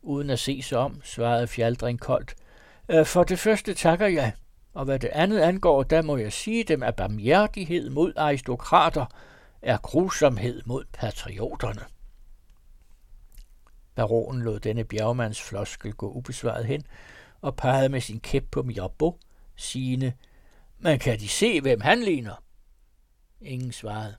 Uden 0.02 0.30
at 0.30 0.38
se 0.38 0.62
sig 0.62 0.78
om, 0.78 1.00
svarede 1.04 1.46
Fjaldring 1.46 2.00
koldt. 2.00 2.34
Øh, 2.88 3.06
for 3.06 3.24
det 3.24 3.38
første 3.38 3.74
takker 3.74 4.06
jeg, 4.06 4.32
og 4.74 4.84
hvad 4.84 4.98
det 4.98 5.08
andet 5.08 5.40
angår, 5.40 5.82
der 5.82 6.02
må 6.02 6.16
jeg 6.16 6.32
sige 6.32 6.64
dem, 6.64 6.82
af 6.82 6.94
barmhjertighed 6.94 7.90
mod 7.90 8.12
aristokrater 8.16 9.06
er 9.62 9.78
grusomhed 9.78 10.62
mod 10.66 10.84
patrioterne. 10.92 11.82
Baronen 13.94 14.42
lod 14.42 14.60
denne 14.60 14.84
bjergmands 14.84 15.42
floskel 15.42 15.92
gå 15.92 16.10
ubesvaret 16.10 16.64
hen 16.64 16.82
og 17.40 17.56
pegede 17.56 17.88
med 17.88 18.00
sin 18.00 18.20
kæp 18.20 18.44
på 18.50 18.62
Mirabeau, 18.62 19.16
sigende, 19.56 20.12
man 20.78 20.98
kan 20.98 21.18
de 21.18 21.28
se, 21.28 21.60
hvem 21.60 21.80
han 21.80 22.02
ligner? 22.02 22.42
Ingen 23.40 23.72
svarede. 23.72 24.16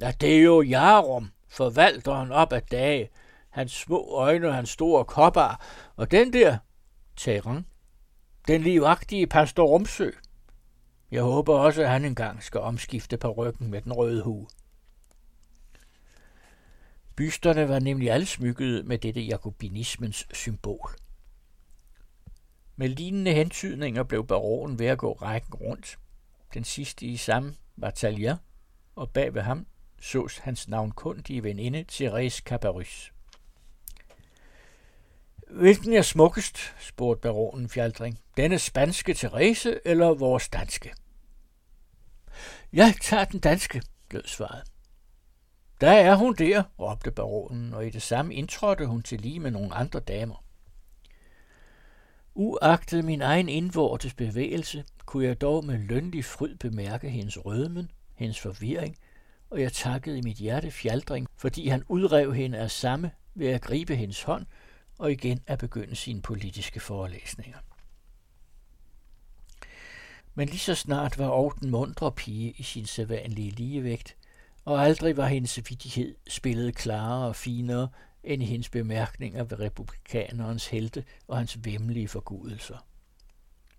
Ja, 0.00 0.12
det 0.20 0.36
er 0.38 0.42
jo 0.42 0.62
Jarum, 0.62 1.30
forvalteren 1.48 2.32
op 2.32 2.52
ad 2.52 2.60
dage, 2.70 3.10
hans 3.50 3.72
små 3.72 4.14
øjne 4.14 4.48
og 4.48 4.54
hans 4.54 4.70
store 4.70 5.04
kopper, 5.04 5.64
og 5.96 6.10
den 6.10 6.32
der, 6.32 6.58
Terran, 7.16 7.66
den 8.48 8.62
livagtige 8.62 9.26
pastor 9.26 9.66
Rumsø. 9.66 10.10
Jeg 11.10 11.22
håber 11.22 11.54
også, 11.54 11.82
at 11.82 11.90
han 11.90 12.04
engang 12.04 12.42
skal 12.42 12.60
omskifte 12.60 13.16
på 13.16 13.32
ryggen 13.32 13.70
med 13.70 13.82
den 13.82 13.92
røde 13.92 14.22
hue. 14.22 14.48
Bysterne 17.16 17.68
var 17.68 17.78
nemlig 17.78 18.10
alle 18.10 18.26
smykket 18.26 18.86
med 18.86 18.98
dette 18.98 19.20
jakobinismens 19.20 20.26
symbol. 20.32 20.90
Med 22.76 22.88
lignende 22.88 23.32
hentydninger 23.32 24.02
blev 24.02 24.26
baronen 24.26 24.78
ved 24.78 24.86
at 24.86 24.98
gå 24.98 25.12
rækken 25.12 25.54
rundt. 25.54 25.98
Den 26.54 26.64
sidste 26.64 27.06
i 27.06 27.16
samme 27.16 27.54
var 27.76 27.90
Talia, 27.90 28.36
og 28.96 29.10
bag 29.10 29.34
ved 29.34 29.42
ham 29.42 29.66
sås 30.00 30.38
hans 30.38 30.68
navnkundige 30.68 31.42
veninde 31.42 31.84
Therese 31.88 32.42
Cabarrus. 32.46 33.12
Hvilken 35.50 35.92
er 35.92 36.02
smukkest, 36.02 36.58
spurgte 36.80 37.20
baronen 37.20 37.68
Fjaldring. 37.68 38.18
Denne 38.36 38.58
spanske 38.58 39.14
Therese 39.14 39.80
eller 39.84 40.14
vores 40.14 40.48
danske? 40.48 40.92
Jeg 42.72 42.94
tager 43.02 43.24
den 43.24 43.40
danske, 43.40 43.82
lød 44.10 44.26
svaret. 44.26 44.62
Der 45.80 45.90
er 45.90 46.14
hun 46.14 46.34
der, 46.34 46.62
råbte 46.78 47.10
baronen, 47.10 47.74
og 47.74 47.86
i 47.86 47.90
det 47.90 48.02
samme 48.02 48.34
indtrådte 48.34 48.86
hun 48.86 49.02
til 49.02 49.20
lige 49.20 49.40
med 49.40 49.50
nogle 49.50 49.74
andre 49.74 50.00
damer. 50.00 50.44
Uagtet 52.34 53.04
min 53.04 53.22
egen 53.22 53.48
indvortes 53.48 54.14
bevægelse, 54.14 54.84
kunne 55.06 55.26
jeg 55.26 55.40
dog 55.40 55.64
med 55.64 55.78
lønlig 55.78 56.24
fryd 56.24 56.54
bemærke 56.54 57.10
hendes 57.10 57.44
rødmen, 57.44 57.90
hendes 58.14 58.40
forvirring, 58.40 58.96
og 59.50 59.60
jeg 59.60 59.72
takkede 59.72 60.18
i 60.18 60.22
mit 60.22 60.36
hjerte 60.36 60.70
fjaldring, 60.70 61.28
fordi 61.36 61.68
han 61.68 61.84
udrev 61.88 62.34
hende 62.34 62.58
af 62.58 62.70
samme 62.70 63.10
ved 63.34 63.48
at 63.48 63.62
gribe 63.62 63.96
hendes 63.96 64.22
hånd 64.22 64.46
og 64.98 65.12
igen 65.12 65.40
at 65.46 65.58
begynde 65.58 65.96
sine 65.96 66.22
politiske 66.22 66.80
forelæsninger. 66.80 67.58
Men 70.34 70.48
lige 70.48 70.58
så 70.58 70.74
snart 70.74 71.18
var 71.18 71.30
Aarhus 71.30 71.54
den 71.60 71.70
mundre 71.70 72.12
pige 72.12 72.54
i 72.58 72.62
sin 72.62 72.86
sædvanlige 72.86 73.50
ligevægt, 73.50 74.16
og 74.64 74.82
aldrig 74.82 75.16
var 75.16 75.26
hendes 75.26 75.56
vidighed 75.70 76.14
spillet 76.28 76.74
klarere 76.74 77.28
og 77.28 77.36
finere 77.36 77.88
end 78.24 78.42
i 78.42 78.46
hendes 78.46 78.68
bemærkninger 78.68 79.44
ved 79.44 79.60
republikanerens 79.60 80.66
helte 80.66 81.04
og 81.28 81.38
hans 81.38 81.58
vemmelige 81.64 82.08
forgudelser. 82.08 82.86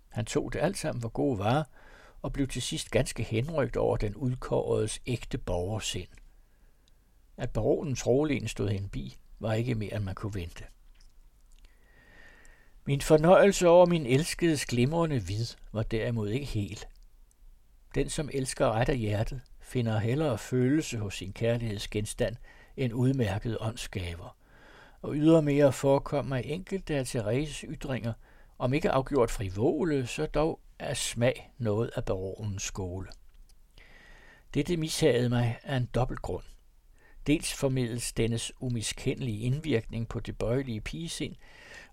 Han 0.10 0.26
tog 0.26 0.54
det 0.54 0.60
alt 0.60 0.78
sammen 0.78 1.02
for 1.02 1.10
gode 1.10 1.40
varer, 1.40 1.64
og 2.22 2.34
blev 2.34 2.48
til 2.48 2.62
sidst 2.62 2.92
ganske 2.92 3.24
henrygt 3.24 3.78
over 3.78 3.98
den 3.98 4.16
udkåredes 4.16 5.02
ægte 5.06 5.38
borgersind. 5.38 6.08
At 7.38 7.50
baronen 7.50 7.96
trolig 7.96 8.50
stod 8.50 8.70
hen 8.70 8.90
bi, 8.90 9.18
var 9.40 9.54
ikke 9.54 9.76
mere, 9.76 9.96
end 9.96 10.04
man 10.04 10.16
kunne 10.16 10.34
vente. 10.34 10.64
Min 12.90 13.02
fornøjelse 13.02 13.68
over 13.68 13.86
min 13.86 14.06
elskedes 14.06 14.66
glimrende 14.66 15.24
vid 15.24 15.46
var 15.72 15.84
derimod 15.84 16.30
ikke 16.30 16.46
helt. 16.46 16.88
Den, 17.96 18.10
som 18.10 18.30
elsker 18.34 18.72
ret 18.72 18.90
af 18.90 18.98
hjertet, 18.98 19.42
finder 19.62 20.00
hellere 20.00 20.38
følelse 20.38 20.98
hos 20.98 21.16
sin 21.16 21.34
kærlighedsgenstand 21.34 22.36
end 22.78 22.94
udmærket 22.94 23.58
åndsgaver, 23.60 24.38
og 25.02 25.16
ydermere 25.16 25.74
forekommer 25.74 26.36
mig 26.36 26.46
enkelte 26.46 26.96
af 26.96 27.06
Thereses 27.06 27.66
ytringer, 27.70 28.14
om 28.58 28.74
ikke 28.74 28.92
afgjort 28.92 29.32
frivole, 29.32 30.08
så 30.08 30.26
dog 30.26 30.60
er 30.80 30.94
smag 30.94 31.52
noget 31.58 31.92
af 31.96 32.06
baronens 32.06 32.64
skole. 32.64 33.08
Dette 34.54 34.78
mishagede 34.78 35.30
mig 35.30 35.60
af 35.64 35.78
en 35.78 35.90
dobbelt 35.96 36.22
grund. 36.22 36.46
Dels 37.28 37.54
formidles 37.54 38.14
dennes 38.14 38.52
umiskendelige 38.60 39.40
indvirkning 39.40 40.08
på 40.08 40.20
det 40.20 40.38
bøjelige 40.38 40.82
pigesind, 40.82 41.36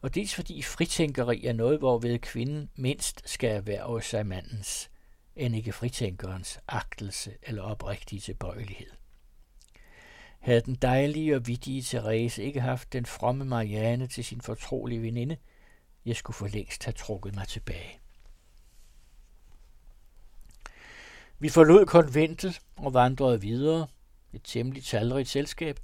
og 0.07 0.15
dels 0.15 0.35
fordi 0.35 0.63
fritænkeri 0.63 1.45
er 1.45 1.53
noget, 1.53 1.79
hvorved 1.79 2.19
kvinden 2.19 2.71
mindst 2.77 3.23
skal 3.25 3.51
erhverve 3.51 4.03
sig 4.03 4.27
mandens, 4.27 4.91
end 5.37 5.57
ikke 5.57 5.73
fritænkerens 5.73 6.59
agtelse 6.69 7.35
eller 7.43 7.63
oprigtige 7.63 8.21
tilbøjelighed. 8.21 8.91
Havde 10.39 10.61
den 10.61 10.75
dejlige 10.75 11.37
og 11.37 11.47
vittige 11.47 11.83
Therese 11.83 12.43
ikke 12.43 12.61
haft 12.61 12.93
den 12.93 13.07
fromme 13.07 13.45
Marianne 13.45 14.07
til 14.07 14.25
sin 14.25 14.41
fortrolige 14.41 15.03
veninde, 15.03 15.37
jeg 16.05 16.17
skulle 16.17 16.35
for 16.35 16.47
længst 16.47 16.85
have 16.85 16.93
trukket 16.93 17.35
mig 17.35 17.49
tilbage. 17.49 18.01
Vi 21.39 21.49
forlod 21.49 21.87
konventet 21.87 22.61
og 22.77 22.95
vandrede 22.95 23.41
videre, 23.41 23.87
et 24.33 24.43
temmelig 24.45 24.85
talrigt 24.85 25.29
selskab, 25.29 25.81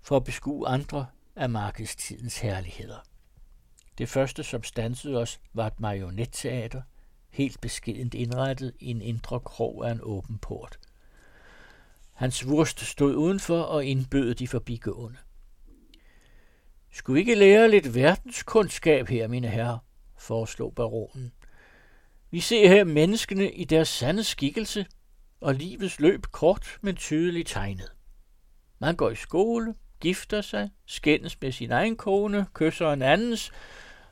for 0.00 0.16
at 0.16 0.24
beskue 0.24 0.68
andre 0.68 1.06
af 1.36 1.50
markedstidens 1.50 2.38
herligheder. 2.38 2.98
Det 3.98 4.08
første, 4.08 4.42
som 4.42 4.62
stansede 4.62 5.18
os, 5.18 5.40
var 5.54 5.66
et 5.66 5.80
marionetteater, 5.80 6.82
helt 7.30 7.60
beskedent 7.60 8.14
indrettet 8.14 8.72
i 8.80 8.90
en 8.90 9.02
indre 9.02 9.40
krog 9.40 9.88
af 9.88 9.92
en 9.92 10.00
åben 10.02 10.38
port. 10.38 10.78
Hans 12.12 12.48
vurst 12.48 12.80
stod 12.80 13.14
udenfor 13.14 13.60
og 13.60 13.84
indbød 13.84 14.34
de 14.34 14.48
forbigående. 14.48 15.18
Skulle 16.92 17.14
vi 17.14 17.20
ikke 17.20 17.34
lære 17.34 17.70
lidt 17.70 17.94
verdenskundskab 17.94 19.08
her, 19.08 19.28
mine 19.28 19.48
herrer, 19.48 19.78
foreslog 20.18 20.74
baronen. 20.74 21.32
Vi 22.30 22.40
ser 22.40 22.68
her 22.68 22.84
menneskene 22.84 23.52
i 23.52 23.64
deres 23.64 23.88
sande 23.88 24.24
skikkelse, 24.24 24.86
og 25.40 25.54
livets 25.54 26.00
løb 26.00 26.26
kort, 26.32 26.78
men 26.80 26.96
tydeligt 26.96 27.48
tegnet. 27.48 27.92
Man 28.78 28.96
går 28.96 29.10
i 29.10 29.14
skole, 29.14 29.74
gifter 30.00 30.40
sig, 30.40 30.70
skændes 30.86 31.40
med 31.40 31.52
sin 31.52 31.70
egen 31.70 31.96
kone, 31.96 32.46
kysser 32.54 32.92
en 32.92 33.02
andens, 33.02 33.52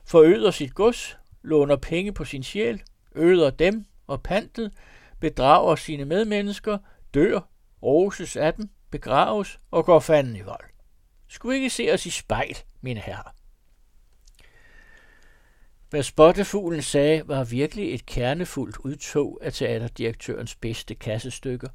forøder 0.07 0.51
sit 0.51 0.75
gods, 0.75 1.17
låner 1.43 1.77
penge 1.77 2.13
på 2.13 2.25
sin 2.25 2.43
sjæl, 2.43 2.83
øder 3.15 3.51
dem 3.51 3.87
og 4.07 4.23
pantet, 4.23 4.73
bedrager 5.21 5.77
sine 5.77 6.05
medmennesker, 6.05 6.79
dør, 7.15 7.41
roses 7.83 8.37
af 8.37 8.55
dem, 8.55 8.69
begraves 8.91 9.61
og 9.71 9.85
går 9.85 10.01
fanden 10.01 10.37
i 10.37 10.41
vold. 10.41 10.65
Skulle 11.29 11.57
ikke 11.57 11.71
se 11.71 11.93
os 11.93 12.07
i 12.07 12.11
spejl, 12.11 12.59
mine 12.81 13.01
herrer? 13.01 13.35
Hvad 15.91 16.03
spottefuglen 16.03 16.83
sagde, 16.83 17.23
var 17.29 17.45
virkelig 17.45 17.95
et 17.95 18.07
kernefuldt 18.07 18.77
udtog 18.77 19.39
af 19.43 19.53
teaterdirektørens 19.53 20.55
bedste 20.57 20.95
kassestykker, 20.95 21.69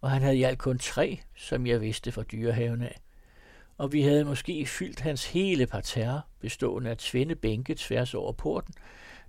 og 0.00 0.10
han 0.10 0.22
havde 0.22 0.36
i 0.36 0.42
alt 0.42 0.58
kun 0.58 0.78
tre, 0.78 1.20
som 1.36 1.66
jeg 1.66 1.80
vidste 1.80 2.12
fra 2.12 2.22
dyrehaven 2.22 2.82
af. 2.82 3.00
Og 3.78 3.92
vi 3.92 4.02
havde 4.02 4.24
måske 4.24 4.66
fyldt 4.66 5.00
hans 5.00 5.26
hele 5.26 5.66
parterre, 5.66 6.22
bestående 6.40 6.90
af 6.90 6.96
tvinde 6.96 7.34
bænke 7.34 7.74
tværs 7.74 8.14
over 8.14 8.32
porten, 8.32 8.74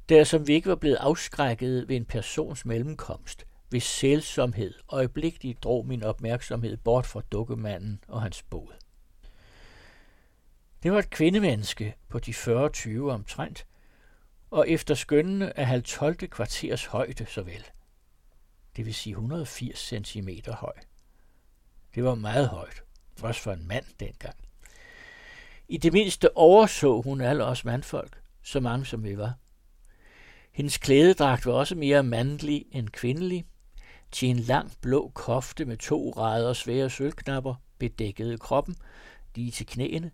der 0.09 0.23
som 0.23 0.47
vi 0.47 0.53
ikke 0.53 0.69
var 0.69 0.75
blevet 0.75 0.95
afskrækket 0.95 1.89
ved 1.89 1.95
en 1.95 2.05
persons 2.05 2.65
mellemkomst, 2.65 3.45
hvis 3.69 3.83
selvsomhed 3.83 4.73
øjeblikkeligt 4.89 5.63
drog 5.63 5.85
min 5.87 6.03
opmærksomhed 6.03 6.77
bort 6.77 7.05
fra 7.05 7.21
dukkemanden 7.31 8.03
og 8.07 8.21
hans 8.21 8.43
båd. 8.43 8.73
Det 10.83 10.91
var 10.91 10.99
et 10.99 11.09
kvindemenneske 11.09 11.95
på 12.07 12.19
de 12.19 12.31
40-20 12.31 12.99
omtrent, 12.99 13.65
og 14.51 14.69
efter 14.69 14.95
skønnene 14.95 15.59
af 15.59 15.67
halv 15.67 15.83
12. 15.83 16.15
kvarters 16.27 16.85
højde 16.85 17.25
såvel. 17.25 17.65
Det 18.75 18.85
vil 18.85 18.93
sige 18.93 19.11
180 19.11 19.79
cm 19.79 20.29
høj. 20.47 20.73
Det 21.95 22.03
var 22.03 22.15
meget 22.15 22.47
højt, 22.47 22.83
også 23.23 23.41
for 23.41 23.51
en 23.51 23.67
mand 23.67 23.85
dengang. 23.99 24.35
I 25.67 25.77
det 25.77 25.93
mindste 25.93 26.37
overså 26.37 27.01
hun 27.01 27.21
alle 27.21 27.45
os 27.45 27.65
mandfolk, 27.65 28.21
så 28.43 28.59
mange 28.59 28.85
som 28.85 29.03
vi 29.03 29.17
var. 29.17 29.33
Hendes 30.51 30.77
klædedragt 30.77 31.45
var 31.45 31.53
også 31.53 31.75
mere 31.75 32.03
mandlig 32.03 32.65
end 32.71 32.89
kvindelig, 32.89 33.45
til 34.11 34.29
en 34.29 34.39
lang 34.39 34.71
blå 34.81 35.11
kofte 35.15 35.65
med 35.65 35.77
to 35.77 36.13
rader 36.17 36.53
svære 36.53 36.89
sølvknapper 36.89 37.55
bedækkede 37.77 38.37
kroppen 38.37 38.75
lige 39.35 39.51
til 39.51 39.65
knæene, 39.65 40.11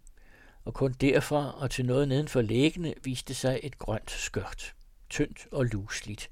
og 0.65 0.73
kun 0.73 0.91
derfor 0.91 1.41
og 1.41 1.71
til 1.71 1.85
noget 1.85 2.07
nedenfor 2.07 2.41
læggende 2.41 2.89
læggene 2.89 3.03
viste 3.03 3.33
sig 3.33 3.59
et 3.63 3.77
grønt 3.77 4.11
skørt, 4.11 4.75
tyndt 5.09 5.47
og 5.51 5.65
lusligt, 5.65 6.29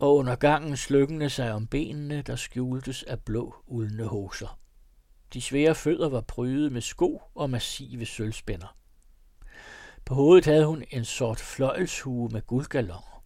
og 0.00 0.16
under 0.16 0.36
gangen 0.36 0.76
slykkende 0.76 1.30
sig 1.30 1.52
om 1.52 1.66
benene, 1.66 2.22
der 2.22 2.36
skjultes 2.36 3.02
af 3.02 3.20
blå 3.20 3.54
uldne 3.66 4.04
hoser. 4.04 4.58
De 5.32 5.40
svære 5.40 5.74
fødder 5.74 6.08
var 6.08 6.20
prydet 6.20 6.72
med 6.72 6.80
sko 6.80 7.22
og 7.34 7.50
massive 7.50 8.06
sølvspænder. 8.06 8.76
På 10.04 10.14
hovedet 10.14 10.44
havde 10.44 10.66
hun 10.66 10.84
en 10.90 11.04
sort 11.04 11.40
fløjelshue 11.40 12.28
med 12.28 12.46
guldgalonger. 12.46 13.24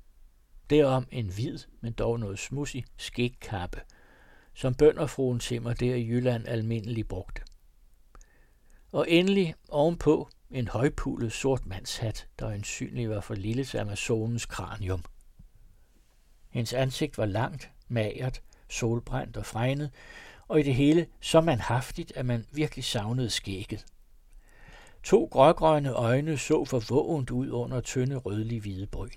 Derom 0.70 1.06
en 1.10 1.28
hvid, 1.28 1.58
men 1.80 1.92
dog 1.92 2.20
noget 2.20 2.38
smudsig 2.38 2.84
skægkappe, 2.96 3.80
som 4.54 4.74
bønderfruen 4.74 5.40
Simmer 5.40 5.74
der 5.74 5.94
i 5.94 6.08
Jylland 6.08 6.48
almindelig 6.48 7.08
brugte. 7.08 7.42
Og 8.92 9.10
endelig 9.10 9.54
ovenpå 9.68 10.28
en 10.50 10.68
højpulet 10.68 11.32
sort 11.32 11.66
mandshat, 11.66 12.28
der 12.38 12.48
øjensynlig 12.48 13.10
var 13.10 13.20
for 13.20 13.34
lille 13.34 13.64
til 13.64 13.78
Amazonens 13.78 14.46
kranium. 14.46 15.04
Hendes 16.50 16.72
ansigt 16.72 17.18
var 17.18 17.26
langt, 17.26 17.70
magert, 17.88 18.42
solbrændt 18.68 19.36
og 19.36 19.46
fregnet, 19.46 19.90
og 20.48 20.60
i 20.60 20.62
det 20.62 20.74
hele 20.74 21.06
så 21.20 21.40
manhaftigt, 21.40 22.12
at 22.16 22.26
man 22.26 22.46
virkelig 22.52 22.84
savnede 22.84 23.30
skægget. 23.30 23.84
To 25.02 25.28
grågrønne 25.30 25.92
øjne 25.92 26.38
så 26.38 26.64
forvågent 26.64 27.30
ud 27.30 27.50
under 27.50 27.80
tynde 27.80 28.16
rødlig-hvide 28.16 28.86
bryn. 28.86 29.10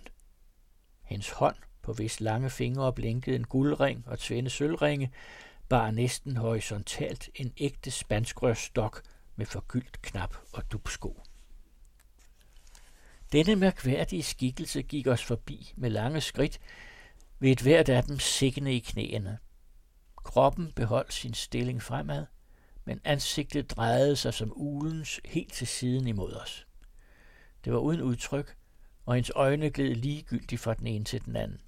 Hendes 1.04 1.30
hånd, 1.30 1.56
på 1.82 1.94
hvis 1.94 2.22
lange 2.22 2.50
fingre 2.50 2.94
blinkede 2.94 3.36
en 3.36 3.44
guldring 3.44 4.04
og 4.08 4.20
tvinde 4.20 4.50
sølvringe, 4.50 5.12
bar 5.70 5.92
næsten 5.92 6.38
horisontalt 6.38 7.30
en 7.36 7.54
ægte 7.58 7.92
spanskrørstok 7.92 9.02
med 9.36 9.46
forgyldt 9.46 10.02
knap 10.02 10.36
og 10.54 10.72
dubsko. 10.72 11.22
Denne 13.32 13.56
mærkværdige 13.56 14.24
skikkelse 14.24 14.82
gik 14.82 15.08
os 15.08 15.24
forbi 15.24 15.74
med 15.76 15.90
lange 15.90 16.22
skridt, 16.22 16.60
ved 17.40 17.52
et 17.52 17.62
hvert 17.62 17.90
af 17.90 18.04
dem 18.04 18.20
sikkende 18.20 18.74
i 18.74 18.80
knæene. 18.80 19.38
Kroppen 20.26 20.72
beholdt 20.76 21.14
sin 21.14 21.34
stilling 21.34 21.84
fremad, 21.84 22.26
men 22.86 23.02
ansigtet 23.04 23.70
drejede 23.70 24.16
sig 24.16 24.34
som 24.34 24.54
ulens 24.56 25.22
helt 25.26 25.54
til 25.54 25.68
siden 25.68 26.08
imod 26.08 26.34
os. 26.34 26.68
Det 27.66 27.74
var 27.74 27.80
uden 27.80 28.02
udtryk, 28.02 28.56
og 29.06 29.14
hendes 29.14 29.32
øjne 29.36 29.70
gled 29.70 29.96
ligegyldigt 29.96 30.62
fra 30.62 30.74
den 30.74 30.88
ene 30.88 31.06
til 31.06 31.26
den 31.26 31.36
anden. 31.36 31.62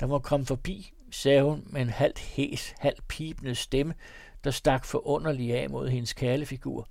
Der 0.00 0.06
må 0.06 0.18
komme 0.18 0.46
forbi, 0.46 0.92
sagde 1.10 1.42
hun 1.42 1.66
med 1.66 1.82
en 1.82 1.90
halvt 1.90 2.18
hæs, 2.18 2.74
halvt 2.78 3.08
pipende 3.08 3.54
stemme, 3.54 3.94
der 4.44 4.50
stak 4.50 4.84
forunderlig 4.84 5.54
af 5.54 5.70
mod 5.70 5.88
hendes 5.88 6.12
kærlefigur. 6.12 6.88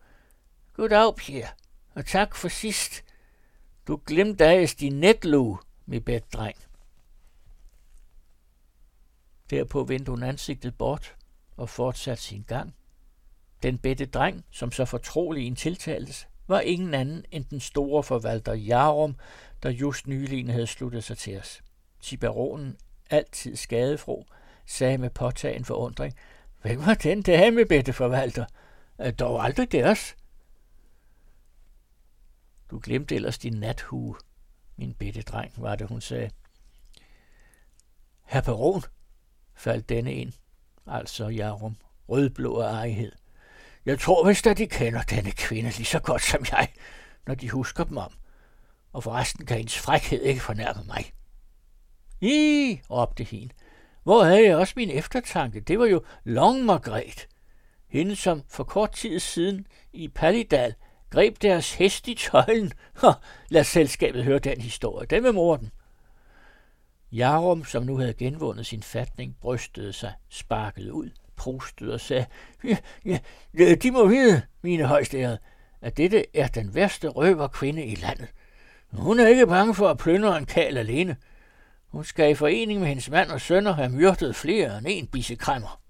Goddag, 0.74 1.16
Pierre, 1.16 1.50
og 1.94 2.06
tak 2.06 2.36
for 2.36 2.48
sidst. 2.48 3.04
Du 3.88 4.02
glemte 4.06 4.46
af 4.46 4.68
din 4.68 5.00
netlue, 5.00 5.58
mit 5.86 6.06
bedt 6.06 6.34
dreng. 6.34 6.58
Derpå 9.50 9.84
vendte 9.84 10.10
hun 10.10 10.24
ansigtet 10.24 10.78
bort 10.78 11.16
og 11.58 11.70
fortsatte 11.70 12.24
sin 12.24 12.44
gang. 12.48 12.76
Den 13.64 13.78
bedte 13.78 14.06
dreng, 14.06 14.46
som 14.52 14.72
så 14.72 14.86
fortrolig 14.86 15.48
en 15.48 15.56
tiltaltes, 15.56 16.28
var 16.48 16.60
ingen 16.60 16.94
anden 16.94 17.26
end 17.32 17.46
den 17.46 17.60
store 17.60 18.04
forvalter 18.04 18.54
Jarum, 18.54 19.16
der 19.64 19.70
just 19.70 20.08
nylig 20.08 20.54
havde 20.54 20.68
sluttet 20.68 21.04
sig 21.04 21.18
til 21.18 21.40
os. 21.40 21.62
Tiberonen, 22.02 22.78
altid 23.10 23.56
skadefro, 23.56 24.26
sagde 24.66 24.98
med 24.98 25.10
påtagen 25.10 25.66
forundring, 25.66 26.14
Hvem 26.62 26.86
var 26.86 26.94
den 26.94 27.22
dame, 27.22 27.66
bedte 27.66 27.94
forvalter? 27.94 28.46
Er 28.98 29.12
dog 29.12 29.44
aldrig 29.44 29.72
deres. 29.72 30.16
Du 32.72 32.80
glemte 32.84 33.16
ellers 33.16 33.38
din 33.38 33.54
nathue, 33.54 34.16
min 34.78 34.94
bedte 34.94 35.22
dreng, 35.22 35.54
var 35.58 35.76
det, 35.76 35.88
hun 35.88 36.02
sagde. 36.02 36.30
Herr 38.24 38.42
Baron, 38.42 38.82
faldt 39.56 39.90
denne 39.90 40.14
ind, 40.14 40.34
altså 40.88 41.28
Jarum, 41.28 41.76
rødblå 42.10 42.60
af 42.60 42.74
ejhed. 42.74 43.12
Jeg 43.86 44.00
tror 44.00 44.28
vist, 44.28 44.48
at 44.48 44.58
de 44.58 44.68
kender 44.68 45.02
denne 45.02 45.32
kvinde 45.32 45.70
lige 45.70 45.86
så 45.86 46.00
godt 46.00 46.22
som 46.22 46.46
jeg, 46.52 46.68
når 47.28 47.36
de 47.36 47.50
husker 47.50 47.84
dem 47.84 47.98
om. 47.98 48.12
Og 48.94 49.04
forresten 49.04 49.46
kan 49.46 49.58
hendes 49.58 49.78
frækhed 49.78 50.22
ikke 50.22 50.42
fornærme 50.42 50.84
mig. 50.88 51.14
I, 52.22 52.80
råbte 52.90 53.24
hende. 53.24 53.54
Hvor 54.04 54.24
havde 54.24 54.46
jeg 54.46 54.58
også 54.58 54.74
min 54.78 54.90
eftertanke? 54.90 55.60
Det 55.60 55.80
var 55.80 55.86
jo 55.86 56.04
Long 56.24 56.66
Margret. 56.66 57.28
Hende, 57.88 58.16
som 58.16 58.44
for 58.50 58.64
kort 58.64 58.92
tid 58.92 59.20
siden 59.20 59.68
i 59.94 60.08
Palidal 60.08 60.76
greb 61.10 61.42
deres 61.42 61.74
hest 61.74 62.08
i 62.08 62.14
tøjlen. 62.14 62.72
Lad 63.50 63.64
selskabet 63.64 64.24
høre 64.24 64.40
den 64.40 64.62
historie. 64.62 65.08
Den 65.08 65.24
med 65.24 65.32
Morten. 65.32 65.72
Jarum, 67.16 67.66
som 67.66 67.84
nu 67.84 67.98
havde 67.98 68.14
genvundet 68.14 68.66
sin 68.66 68.84
fatning, 68.84 69.36
brystede 69.42 69.94
sig, 69.94 70.14
sparkede 70.30 70.94
ud, 70.94 71.10
prustede 71.36 71.94
og 71.94 72.00
sagde, 72.00 72.26
ja, 72.64 72.78
ja, 73.58 73.76
de 73.76 73.92
må 73.92 74.08
vide, 74.08 74.42
mine 74.62 74.86
højstærede, 74.86 75.38
at 75.82 75.98
dette 75.98 76.26
er 76.34 76.48
den 76.48 76.76
værste 76.76 77.08
røverkvinde 77.08 77.86
i 77.86 77.96
landet. 77.96 78.28
Hun 78.94 79.20
er 79.20 79.28
ikke 79.28 79.48
bange 79.48 79.76
for 79.76 79.90
at 79.90 79.98
plyndre 79.98 80.38
en 80.38 80.46
kal 80.46 80.78
alene. 80.78 81.18
Hun 81.88 82.04
skal 82.04 82.32
i 82.32 82.36
forening 82.36 82.80
med 82.80 82.88
hendes 82.88 83.10
mand 83.10 83.32
og 83.32 83.42
sønner 83.42 83.74
have 83.74 83.90
myrdet 83.90 84.36
flere 84.36 84.78
end 84.78 84.86
en 84.90 85.08
bisekræmmer. 85.08 85.82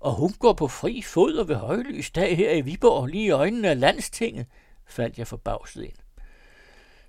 Og 0.00 0.14
hun 0.14 0.32
går 0.32 0.52
på 0.52 0.68
fri 0.68 1.02
fod 1.02 1.34
og 1.34 1.48
ved 1.48 1.56
højlys 1.56 2.10
dag 2.10 2.36
her 2.36 2.52
i 2.52 2.60
Viborg, 2.60 3.06
lige 3.06 3.24
i 3.26 3.30
øjnene 3.30 3.68
af 3.68 3.80
landstinget, 3.80 4.46
faldt 4.86 5.18
jeg 5.18 5.26
forbavset 5.26 5.82
ind. 5.84 5.96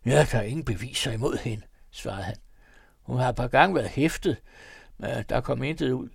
Ja, 0.05 0.27
der 0.31 0.37
er 0.37 0.43
ingen 0.43 0.65
beviser 0.65 1.11
imod 1.11 1.37
hende, 1.37 1.63
svarede 1.91 2.23
han. 2.23 2.35
Hun 3.09 3.19
har 3.19 3.29
et 3.29 3.35
par 3.35 3.47
gange 3.47 3.75
været 3.75 3.89
hæftet, 3.89 4.37
men 4.97 5.09
der 5.29 5.41
kom 5.41 5.63
intet 5.63 5.91
ud, 5.91 6.09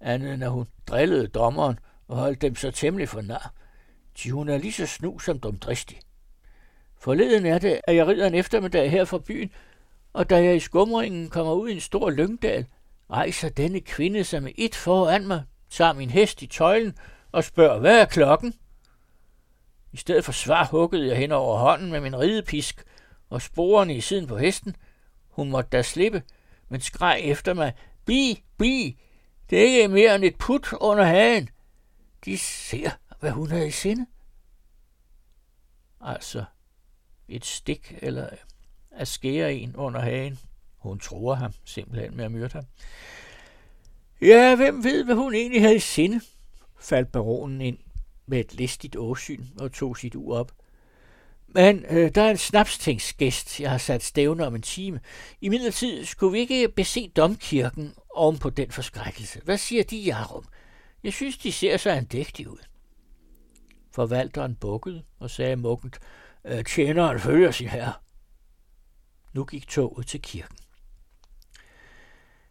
andet 0.00 0.34
end 0.34 0.44
at 0.44 0.50
hun 0.50 0.66
drillede 0.86 1.26
dommeren 1.26 1.78
og 2.08 2.16
holdt 2.16 2.42
dem 2.42 2.56
så 2.56 2.70
temmelig 2.70 3.08
for 3.08 3.20
nar. 3.20 3.52
De 4.22 4.32
hun 4.32 4.48
er 4.48 4.58
lige 4.58 4.72
så 4.72 4.86
snu 4.86 5.18
som 5.18 5.38
dumdristig. 5.40 6.00
Forleden 6.98 7.46
er 7.46 7.58
det, 7.58 7.80
at 7.84 7.96
jeg 7.96 8.06
rider 8.06 8.26
en 8.26 8.34
eftermiddag 8.34 8.90
her 8.90 9.04
fra 9.04 9.18
byen, 9.18 9.50
og 10.12 10.30
da 10.30 10.44
jeg 10.44 10.56
i 10.56 10.60
skumringen 10.60 11.30
kommer 11.30 11.52
ud 11.52 11.68
i 11.68 11.72
en 11.72 11.80
stor 11.80 12.10
lyngdal, 12.10 12.66
rejser 13.10 13.48
denne 13.48 13.80
kvinde 13.80 14.24
sig 14.24 14.42
med 14.42 14.52
et 14.58 14.74
foran 14.74 15.26
mig, 15.26 15.42
tager 15.70 15.92
min 15.92 16.10
hest 16.10 16.42
i 16.42 16.46
tøjlen 16.46 16.94
og 17.32 17.44
spørger, 17.44 17.78
hvad 17.78 18.00
er 18.00 18.04
klokken? 18.04 18.54
I 19.92 19.96
stedet 19.96 20.24
for 20.24 20.32
svar 20.32 20.64
huggede 20.64 21.08
jeg 21.08 21.16
hen 21.16 21.32
over 21.32 21.58
hånden 21.58 21.90
med 21.90 22.00
min 22.00 22.18
ridepisk 22.18 22.84
og 23.30 23.42
sporene 23.42 23.94
i 23.96 24.00
siden 24.00 24.26
på 24.26 24.38
hesten. 24.38 24.76
Hun 25.28 25.50
måtte 25.50 25.70
da 25.70 25.82
slippe, 25.82 26.22
men 26.68 26.80
skreg 26.80 27.20
efter 27.24 27.54
mig, 27.54 27.72
bi, 28.04 28.44
bi, 28.58 29.00
det 29.50 29.58
er 29.58 29.64
ikke 29.64 29.88
mere 29.88 30.14
end 30.14 30.24
et 30.24 30.36
put 30.38 30.72
under 30.72 31.04
hagen. 31.04 31.48
De 32.24 32.38
ser, 32.38 32.90
hvad 33.20 33.30
hun 33.30 33.50
havde 33.50 33.68
i 33.68 33.70
sinde. 33.70 34.06
Altså, 36.00 36.44
et 37.28 37.44
stik 37.44 37.98
eller 38.02 38.28
at 38.90 39.08
skære 39.08 39.54
en 39.54 39.76
under 39.76 40.00
hagen. 40.00 40.38
Hun 40.78 40.98
tror 40.98 41.34
ham 41.34 41.52
simpelthen 41.64 42.16
med 42.16 42.24
at 42.24 42.32
myrde 42.32 42.52
ham. 42.52 42.64
Ja, 44.20 44.56
hvem 44.56 44.84
ved, 44.84 45.04
hvad 45.04 45.14
hun 45.14 45.34
egentlig 45.34 45.60
havde 45.62 45.76
i 45.76 45.78
sinde, 45.78 46.20
faldt 46.80 47.12
baronen 47.12 47.60
ind 47.60 47.78
med 48.26 48.40
et 48.40 48.54
listigt 48.54 48.96
åsyn 48.96 49.44
og 49.58 49.72
tog 49.72 49.96
sit 49.96 50.14
ur 50.14 50.36
op. 50.36 50.52
Men 51.48 51.84
øh, 51.90 52.14
der 52.14 52.22
er 52.22 52.30
en 52.30 52.36
snapstingsgæst, 52.36 53.60
jeg 53.60 53.70
har 53.70 53.78
sat 53.78 54.02
stævne 54.02 54.46
om 54.46 54.54
en 54.54 54.62
time. 54.62 55.00
I 55.40 55.48
midlertid 55.48 56.04
skulle 56.04 56.32
vi 56.32 56.38
ikke 56.38 56.68
bese 56.68 57.08
domkirken 57.16 57.94
oven 58.10 58.38
på 58.38 58.50
den 58.50 58.70
forskrækkelse. 58.70 59.40
Hvad 59.44 59.58
siger 59.58 59.84
de, 59.84 59.96
Jarum? 59.96 60.44
Jeg 61.02 61.12
synes, 61.12 61.38
de 61.38 61.52
ser 61.52 61.76
så 61.76 61.90
andægtige 61.90 62.50
ud. 62.50 62.58
Forvalteren 63.92 64.54
bukkede 64.54 65.02
og 65.18 65.30
sagde 65.30 65.56
muggent, 65.56 65.98
øh, 66.44 66.64
tjeneren 66.64 67.20
følger 67.20 67.50
sin 67.50 67.68
herre. 67.68 67.92
Nu 69.32 69.44
gik 69.44 69.68
toget 69.68 70.06
til 70.06 70.22
kirken. 70.22 70.56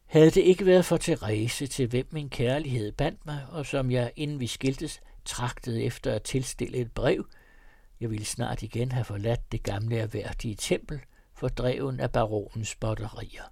Havde 0.05 0.31
det 0.31 0.41
ikke 0.41 0.65
været 0.65 0.85
for 0.85 0.97
Therese, 0.97 1.67
til 1.67 1.87
hvem 1.87 2.07
min 2.11 2.29
kærlighed 2.29 2.91
bandt 2.91 3.25
mig, 3.25 3.45
og 3.49 3.65
som 3.65 3.91
jeg, 3.91 4.11
inden 4.15 4.39
vi 4.39 4.47
skiltes, 4.47 5.01
tragtede 5.25 5.83
efter 5.83 6.13
at 6.13 6.23
tilstille 6.23 6.77
et 6.77 6.91
brev, 6.91 7.25
jeg 7.99 8.09
ville 8.09 8.25
snart 8.25 8.63
igen 8.63 8.91
have 8.91 9.03
forladt 9.05 9.51
det 9.51 9.63
gamle 9.63 9.97
erhverdige 9.97 10.55
tempel, 10.55 10.99
fordreven 11.33 11.99
af 11.99 12.11
baronens 12.11 12.75
botterier. 12.75 13.43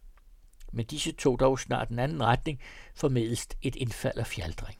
Men 0.72 0.86
disse 0.86 1.12
tog 1.12 1.40
dog 1.40 1.60
snart 1.60 1.90
en 1.90 2.00
anden 2.00 2.24
retning, 2.24 2.60
formedelst 2.96 3.58
et 3.62 3.76
indfald 3.76 4.18
af 4.18 4.28
fjaldring. 4.28 4.80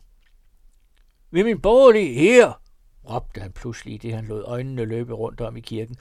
Ved 1.32 1.44
min 1.44 1.62
bolig 1.62 2.16
her, 2.16 2.62
råbte 3.10 3.42
han 3.42 3.52
pludselig, 3.52 4.02
det 4.02 4.14
han 4.14 4.26
lod 4.26 4.44
øjnene 4.44 4.86
løbe 4.86 5.14
rundt 5.14 5.42
om 5.42 5.58
i 5.58 5.62
kirken. 5.62 5.96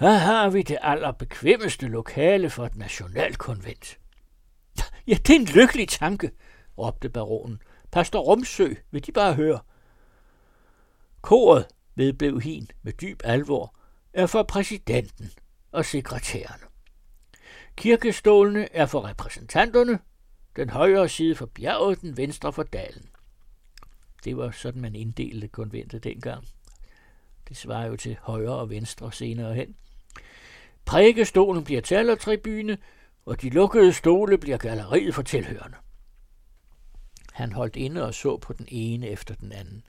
Her 0.00 0.12
har 0.12 0.50
vi 0.50 0.62
det 0.62 0.78
allerbekvemmeste 0.80 1.86
lokale 1.86 2.50
for 2.50 2.66
et 2.66 2.76
nationalkonvent. 2.76 3.98
Ja, 5.06 5.14
det 5.14 5.30
er 5.30 5.40
en 5.40 5.44
lykkelig 5.44 5.88
tanke, 5.88 6.30
råbte 6.78 7.08
baronen. 7.08 7.62
Pastor 7.90 8.20
Rumsø, 8.20 8.74
vil 8.90 9.06
de 9.06 9.12
bare 9.12 9.34
høre. 9.34 9.60
Koret, 11.20 11.66
vedblev 12.00 12.40
hin 12.40 12.70
med 12.82 12.92
dyb 12.92 13.20
alvor, 13.24 13.74
er 14.12 14.26
for 14.26 14.42
præsidenten 14.42 15.30
og 15.72 15.84
sekretærerne. 15.84 16.64
Kirkestolene 17.76 18.72
er 18.72 18.86
for 18.86 19.04
repræsentanterne, 19.08 19.98
den 20.56 20.70
højre 20.70 21.08
side 21.08 21.34
for 21.34 21.46
bjerget, 21.46 22.00
den 22.00 22.16
venstre 22.16 22.52
for 22.52 22.62
dalen. 22.62 23.08
Det 24.24 24.36
var 24.36 24.50
sådan, 24.50 24.82
man 24.82 24.94
inddelte 24.94 25.48
konventet 25.48 26.04
dengang. 26.04 26.44
Det 27.48 27.56
svarer 27.56 27.86
jo 27.86 27.96
til 27.96 28.16
højre 28.22 28.54
og 28.54 28.70
venstre 28.70 29.12
senere 29.12 29.54
hen. 29.54 29.76
Prædikestolen 30.84 31.64
bliver 31.64 31.80
talertribune, 31.80 32.78
og 33.26 33.42
de 33.42 33.50
lukkede 33.50 33.92
stole 33.92 34.38
bliver 34.38 34.58
galleriet 34.58 35.14
for 35.14 35.22
tilhørende. 35.22 35.76
Han 37.32 37.52
holdt 37.52 37.76
inde 37.76 38.06
og 38.06 38.14
så 38.14 38.36
på 38.36 38.52
den 38.52 38.66
ene 38.68 39.08
efter 39.08 39.34
den 39.34 39.52
anden. 39.52 39.82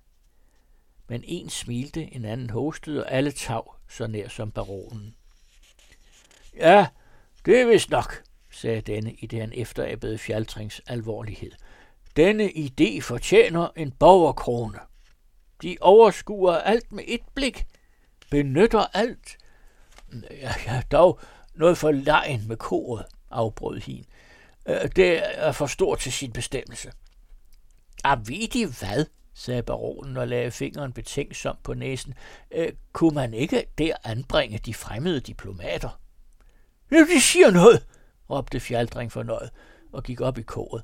Men 1.12 1.24
en 1.28 1.50
smilte, 1.50 2.14
en 2.16 2.26
anden 2.26 2.50
hostede, 2.50 3.04
og 3.04 3.12
alle 3.12 3.32
tav 3.32 3.76
så 3.90 4.08
nær 4.08 4.28
som 4.28 4.52
baronen. 4.52 5.16
Ja, 6.58 6.88
det 7.46 7.62
er 7.62 7.66
vist 7.66 7.90
nok, 7.90 8.24
sagde 8.52 8.82
denne 8.82 9.14
i 9.14 9.26
det 9.26 9.40
han 9.40 10.18
fjaltrings 10.20 10.82
alvorlighed. 10.88 11.52
Denne 12.16 12.52
idé 12.56 13.02
fortjener 13.02 13.70
en 13.76 13.92
borgerkrone. 13.92 14.80
De 15.62 15.78
overskuer 15.82 16.54
alt 16.54 16.92
med 16.92 17.04
et 17.08 17.22
blik, 17.36 17.66
benytter 18.30 18.86
alt. 18.94 19.38
Ja, 20.32 20.54
ja, 20.66 20.82
dog 20.92 21.20
noget 21.54 21.78
for 21.78 21.92
lejen 21.92 22.48
med 22.48 22.58
koret, 22.58 23.06
afbrød 23.32 23.80
hin. 23.80 24.06
Øh, 24.66 24.90
det 24.96 25.22
er 25.24 25.52
for 25.52 25.68
stort 25.68 26.00
til 26.00 26.12
sin 26.12 26.32
bestemmelse. 26.32 26.92
Er 28.04 28.16
vi 28.16 28.46
de 28.46 28.66
hvad? 28.66 29.06
Sagde 29.42 29.64
baronen 29.64 30.18
og 30.18 30.28
lagde 30.28 30.52
fingeren 30.52 30.94
betænksom 30.94 31.58
på 31.64 31.74
næsen. 31.74 32.14
Øh, 32.52 32.74
kunne 32.94 33.16
man 33.16 33.34
ikke 33.34 33.66
der 33.78 33.96
anbringe 34.04 34.58
de 34.58 34.74
fremmede 34.74 35.20
diplomater? 35.20 36.00
Ja, 36.92 36.98
de 36.98 37.22
siger 37.22 37.52
noget, 37.52 37.88
råbte 38.30 38.60
Fjaldring 38.60 39.12
fornøjet 39.12 39.50
og 39.92 40.04
gik 40.04 40.22
op 40.22 40.38
i 40.38 40.42
koret. 40.42 40.84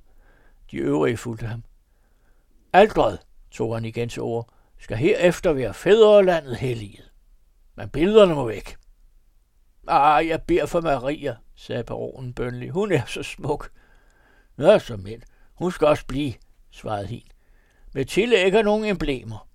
De 0.72 0.78
øvrige 0.78 1.18
fulgte 1.18 1.46
ham. 1.46 1.64
Aldred, 2.74 3.18
tog 3.52 3.76
han 3.76 3.86
igen 3.86 4.10
til 4.10 4.22
ord, 4.22 4.54
skal 4.80 4.98
herefter 4.98 5.54
være 5.54 5.74
fædrelandet 5.74 6.58
helliget. 6.58 7.12
Men 7.76 7.90
billederne 7.90 8.36
må 8.36 8.48
væk. 8.48 8.78
Ah, 9.88 10.28
jeg 10.28 10.42
beder 10.42 10.66
for 10.66 10.82
Maria, 10.82 11.36
sagde 11.56 11.84
baronen 11.84 12.34
bønlig. 12.34 12.70
Hun 12.72 12.92
er 12.92 13.06
så 13.06 13.24
smuk. 13.24 13.70
Nå, 14.56 14.80
så 14.80 14.98
mænd. 14.98 15.22
Hun 15.54 15.72
skal 15.72 15.88
også 15.88 16.06
blive, 16.06 16.34
svarede 16.72 17.08
hin. 17.08 17.28
Med 17.94 18.06
tillæg 18.06 18.54
af 18.54 18.64
nogle 18.64 18.90
emblemer. 18.90 19.48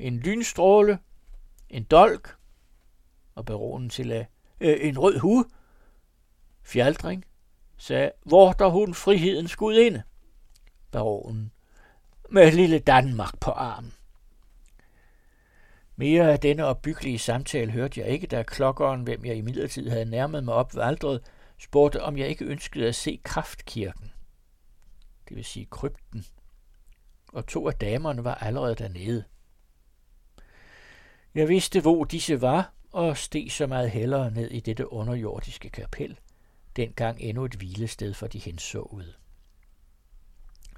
En 0.00 0.18
lynstråle, 0.18 0.98
en 1.70 1.84
dolk, 1.84 2.36
og 3.34 3.44
baronen 3.44 3.90
til 3.90 4.12
øh, 4.12 4.24
øh 4.60 4.76
en 4.80 4.98
rød 4.98 5.18
hue. 5.18 5.44
Fjaldring 6.62 7.24
sagde, 7.76 8.12
hvor 8.24 8.52
der 8.52 8.68
hun 8.68 8.94
frihedens 8.94 9.56
gudinde 9.56 10.02
baronen, 10.90 11.52
med 12.30 12.52
lille 12.52 12.78
Danmark 12.78 13.40
på 13.40 13.50
armen. 13.50 13.94
Mere 15.96 16.32
af 16.32 16.40
denne 16.40 16.64
opbyggelige 16.64 17.18
samtale 17.18 17.72
hørte 17.72 18.00
jeg 18.00 18.08
ikke, 18.08 18.26
da 18.26 18.42
klokkeren, 18.42 19.02
hvem 19.02 19.24
jeg 19.24 19.36
i 19.36 19.40
midlertid 19.40 19.88
havde 19.88 20.04
nærmet 20.04 20.44
mig 20.44 20.54
op 20.54 20.74
valdret, 20.74 21.20
spurgte, 21.58 22.02
om 22.02 22.18
jeg 22.18 22.28
ikke 22.28 22.44
ønskede 22.44 22.88
at 22.88 22.94
se 22.94 23.20
kraftkirken, 23.24 24.12
det 25.28 25.36
vil 25.36 25.44
sige 25.44 25.66
krypten, 25.70 26.24
og 27.32 27.46
to 27.46 27.68
af 27.68 27.74
damerne 27.74 28.24
var 28.24 28.34
allerede 28.34 28.74
dernede. 28.74 29.24
Jeg 31.34 31.48
vidste, 31.48 31.80
hvor 31.80 32.04
disse 32.04 32.40
var, 32.40 32.72
og 32.92 33.16
steg 33.16 33.46
så 33.50 33.66
meget 33.66 33.90
hellere 33.90 34.30
ned 34.30 34.50
i 34.50 34.60
dette 34.60 34.92
underjordiske 34.92 35.70
kapel, 35.70 36.18
dengang 36.76 37.20
endnu 37.20 37.44
et 37.44 37.54
hvilested 37.54 38.14
for 38.14 38.26
de 38.26 38.38
hensåede. 38.38 39.14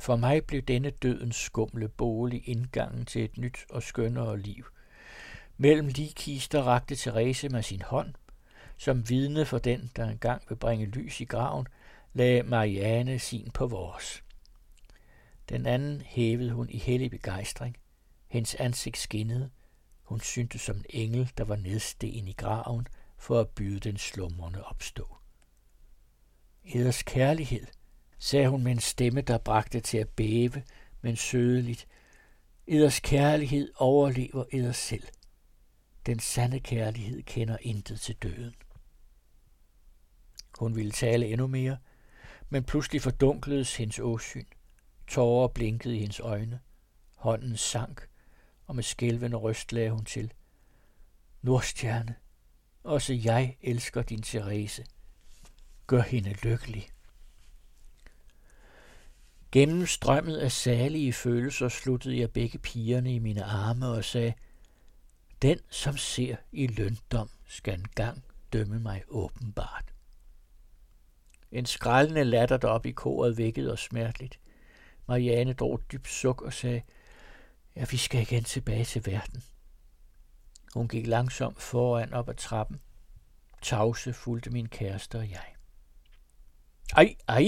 For 0.00 0.16
mig 0.16 0.44
blev 0.44 0.62
denne 0.62 0.90
dødens 0.90 1.36
skumle 1.36 1.88
bolig 1.88 2.48
indgangen 2.48 3.06
til 3.06 3.24
et 3.24 3.38
nyt 3.38 3.58
og 3.70 3.82
skønnere 3.82 4.38
liv. 4.38 4.64
Mellem 5.56 5.86
ligkister 5.86 6.62
rakte 6.62 6.96
Therese 6.96 7.48
med 7.48 7.62
sin 7.62 7.82
hånd, 7.82 8.14
som 8.76 9.08
vidne 9.08 9.44
for 9.44 9.58
den, 9.58 9.90
der 9.96 10.08
engang 10.08 10.42
vil 10.48 10.56
bringe 10.56 10.86
lys 10.86 11.20
i 11.20 11.24
graven, 11.24 11.66
lagde 12.12 12.42
Marianne 12.42 13.18
sin 13.18 13.50
på 13.54 13.66
vores. 13.66 14.22
Den 15.50 15.66
anden 15.66 16.00
hævede 16.00 16.52
hun 16.52 16.70
i 16.70 16.78
hellig 16.78 17.10
begejstring. 17.10 17.76
Hendes 18.28 18.54
ansigt 18.54 18.98
skinnede. 18.98 19.50
Hun 20.02 20.20
syntes 20.20 20.60
som 20.60 20.76
en 20.76 20.84
engel, 20.88 21.32
der 21.38 21.44
var 21.44 21.56
nedsten 21.56 22.28
i 22.28 22.32
graven, 22.32 22.86
for 23.18 23.40
at 23.40 23.48
byde 23.48 23.80
den 23.80 23.96
slumrende 23.96 24.64
opstå. 24.64 25.16
Eders 26.64 27.02
kærlighed– 27.02 27.66
sagde 28.18 28.48
hun 28.48 28.62
med 28.62 28.72
en 28.72 28.80
stemme, 28.80 29.20
der 29.20 29.38
bragte 29.38 29.80
til 29.80 29.98
at 29.98 30.08
bæve, 30.08 30.62
men 31.02 31.16
sødeligt. 31.16 31.88
Eders 32.66 33.00
kærlighed 33.00 33.72
overlever 33.76 34.44
eder 34.52 34.72
selv. 34.72 35.08
Den 36.06 36.18
sande 36.18 36.60
kærlighed 36.60 37.22
kender 37.22 37.56
intet 37.60 38.00
til 38.00 38.16
døden. 38.16 38.54
Hun 40.58 40.76
ville 40.76 40.92
tale 40.92 41.26
endnu 41.26 41.46
mere, 41.46 41.78
men 42.48 42.64
pludselig 42.64 43.02
fordunkledes 43.02 43.76
hendes 43.76 43.98
åsyn. 43.98 44.46
Tårer 45.10 45.48
blinkede 45.48 45.96
i 45.96 45.98
hendes 45.98 46.20
øjne. 46.20 46.60
Hånden 47.16 47.56
sank, 47.56 48.08
og 48.66 48.74
med 48.74 48.82
skælvende 48.82 49.36
røst 49.36 49.72
lagde 49.72 49.90
hun 49.90 50.04
til. 50.04 50.32
Nordstjerne, 51.42 52.14
også 52.84 53.12
jeg 53.12 53.56
elsker 53.62 54.02
din 54.02 54.22
Therese. 54.22 54.84
Gør 55.86 56.02
hende 56.02 56.32
lykkelig. 56.32 56.88
Gennem 59.52 59.86
strømmet 59.86 60.36
af 60.36 60.52
salige 60.52 61.12
følelser 61.12 61.68
sluttede 61.68 62.18
jeg 62.18 62.30
begge 62.30 62.58
pigerne 62.58 63.14
i 63.14 63.18
mine 63.18 63.44
arme 63.44 63.86
og 63.88 64.04
sagde, 64.04 64.34
den, 65.42 65.58
som 65.70 65.96
ser 65.96 66.36
i 66.52 66.66
løndom, 66.66 67.30
skal 67.46 67.74
engang 67.74 68.24
dømme 68.52 68.80
mig 68.80 69.02
åbenbart. 69.08 69.94
En 71.52 71.66
skrællende 71.66 72.24
latter 72.24 72.56
derop 72.56 72.86
i 72.86 72.90
koret 72.90 73.38
vækkede 73.38 73.72
os 73.72 73.80
smerteligt. 73.80 74.38
Marianne 75.10 75.52
drog 75.52 75.80
dybt 75.92 76.08
suk 76.08 76.42
og 76.42 76.52
sagde, 76.52 76.82
ja, 77.76 77.84
vi 77.90 77.96
skal 77.96 78.20
igen 78.20 78.44
tilbage 78.44 78.84
til 78.84 79.06
verden. 79.06 79.42
Hun 80.74 80.88
gik 80.88 81.06
langsomt 81.06 81.62
foran 81.62 82.12
op 82.12 82.28
ad 82.28 82.34
trappen. 82.34 82.80
Tavse 83.62 84.12
fulgte 84.12 84.50
min 84.50 84.68
kæreste 84.68 85.18
og 85.18 85.30
jeg. 85.30 85.54
Ej, 86.96 87.16
ej, 87.28 87.44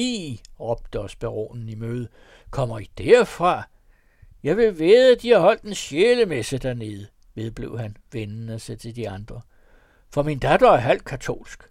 råbte 0.60 1.00
os 1.00 1.16
baronen 1.16 1.68
i 1.68 1.74
møde. 1.74 2.08
Kommer 2.50 2.78
I 2.78 2.90
derfra? 2.98 3.68
Jeg 4.42 4.56
vil 4.56 4.78
vide, 4.78 5.12
at 5.12 5.22
de 5.22 5.30
har 5.30 5.38
holdt 5.40 5.62
en 5.62 5.74
sjælemesse 5.74 6.58
dernede, 6.58 7.08
vedblev 7.34 7.78
han, 7.78 7.96
vendende 8.12 8.58
sig 8.58 8.78
til 8.78 8.96
de 8.96 9.10
andre. 9.10 9.40
For 10.10 10.22
min 10.22 10.38
datter 10.38 10.70
er 10.70 10.76
halvt 10.76 11.04
katolsk. 11.04 11.62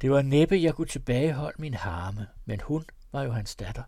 Det 0.00 0.10
var 0.10 0.22
næppe, 0.22 0.62
jeg 0.62 0.74
kunne 0.74 0.88
tilbageholde 0.88 1.60
min 1.60 1.74
harme, 1.74 2.26
men 2.44 2.60
hun 2.60 2.84
var 3.12 3.22
jo 3.22 3.32
hans 3.32 3.56
datter. 3.56 3.82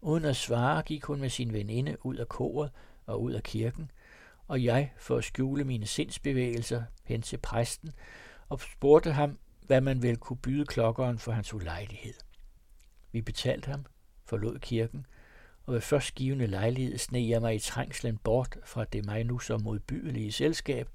Uden 0.00 0.24
at 0.24 0.36
svare 0.36 0.82
gik 0.82 1.04
hun 1.04 1.20
med 1.20 1.30
sin 1.30 1.52
veninde 1.52 2.06
ud 2.06 2.16
af 2.16 2.28
koret 2.28 2.70
og 3.06 3.22
ud 3.22 3.32
af 3.32 3.42
kirken, 3.42 3.90
og 4.46 4.64
jeg, 4.64 4.92
for 4.98 5.16
at 5.16 5.24
skjule 5.24 5.64
mine 5.64 5.86
sindsbevægelser, 5.86 6.82
hen 7.04 7.22
til 7.22 7.36
præsten 7.36 7.92
og 8.48 8.60
spurgte 8.60 9.12
ham, 9.12 9.38
hvad 9.66 9.80
man 9.80 10.02
vel 10.02 10.16
kunne 10.16 10.36
byde 10.36 10.66
klokkeren 10.66 11.18
for 11.18 11.32
hans 11.32 11.54
ulejlighed. 11.54 12.14
Vi 13.12 13.20
betalte 13.20 13.70
ham, 13.70 13.86
forlod 14.24 14.58
kirken, 14.58 15.06
og 15.62 15.74
ved 15.74 15.80
først 15.80 16.14
givende 16.14 16.46
lejlighed 16.46 16.98
sneg 16.98 17.28
jeg 17.28 17.40
mig 17.40 17.54
i 17.54 17.58
trængslen 17.58 18.18
bort 18.18 18.58
fra 18.64 18.84
det 18.84 19.04
mig 19.06 19.24
nu 19.24 19.38
så 19.38 19.58
modbydelige 19.58 20.32
selskab, 20.32 20.88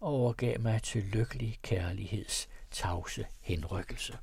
og 0.00 0.08
overgav 0.08 0.60
mig 0.60 0.82
til 0.82 1.02
lykkelig 1.02 1.58
kærligheds 1.62 2.48
tavse 2.70 3.26
henrykkelse. 3.40 4.18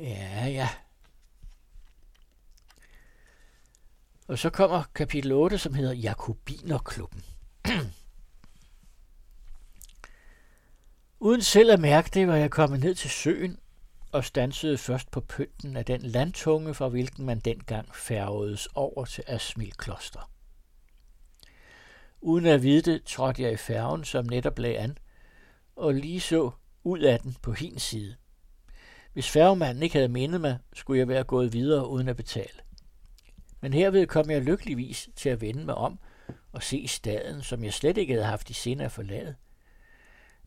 Ja, 0.00 0.46
ja. 0.46 0.68
Og 4.28 4.38
så 4.38 4.50
kommer 4.50 4.82
kapitel 4.94 5.32
8, 5.32 5.58
som 5.58 5.74
hedder 5.74 5.92
Jakobinerklubben. 5.92 7.24
Uden 11.20 11.42
selv 11.42 11.70
at 11.70 11.80
mærke 11.80 12.10
det, 12.14 12.28
var 12.28 12.36
jeg 12.36 12.50
kommet 12.50 12.80
ned 12.80 12.94
til 12.94 13.10
søen 13.10 13.58
og 14.12 14.24
stansede 14.24 14.78
først 14.78 15.10
på 15.10 15.20
pynten 15.20 15.76
af 15.76 15.84
den 15.84 16.02
landtunge, 16.02 16.74
fra 16.74 16.88
hvilken 16.88 17.26
man 17.26 17.40
dengang 17.40 17.94
færgedes 17.94 18.68
over 18.74 19.04
til 19.04 19.24
Asmil 19.26 19.72
Kloster. 19.72 20.30
Uden 22.20 22.46
at 22.46 22.62
vide 22.62 22.92
det, 22.92 23.04
trådte 23.04 23.42
jeg 23.42 23.52
i 23.52 23.56
færgen, 23.56 24.04
som 24.04 24.26
netop 24.26 24.58
lagde 24.58 24.78
an, 24.78 24.98
og 25.76 25.94
lige 25.94 26.20
så 26.20 26.50
ud 26.84 26.98
af 26.98 27.20
den 27.20 27.36
på 27.42 27.52
hin 27.52 27.78
side. 27.78 28.16
Hvis 29.12 29.30
færgemanden 29.30 29.82
ikke 29.82 29.94
havde 29.94 30.08
mindet 30.08 30.40
mig, 30.40 30.58
skulle 30.72 30.98
jeg 30.98 31.08
være 31.08 31.24
gået 31.24 31.52
videre 31.52 31.88
uden 31.88 32.08
at 32.08 32.16
betale. 32.16 32.60
Men 33.60 33.72
herved 33.72 34.06
kom 34.06 34.30
jeg 34.30 34.42
lykkeligvis 34.42 35.08
til 35.16 35.28
at 35.28 35.40
vende 35.40 35.64
mig 35.64 35.74
om 35.74 35.98
og 36.52 36.62
se 36.62 36.88
staden, 36.88 37.42
som 37.42 37.64
jeg 37.64 37.72
slet 37.72 37.98
ikke 37.98 38.12
havde 38.12 38.26
haft 38.26 38.50
i 38.50 38.52
sinde 38.52 38.84
at 38.84 38.92
forlade. 38.92 39.34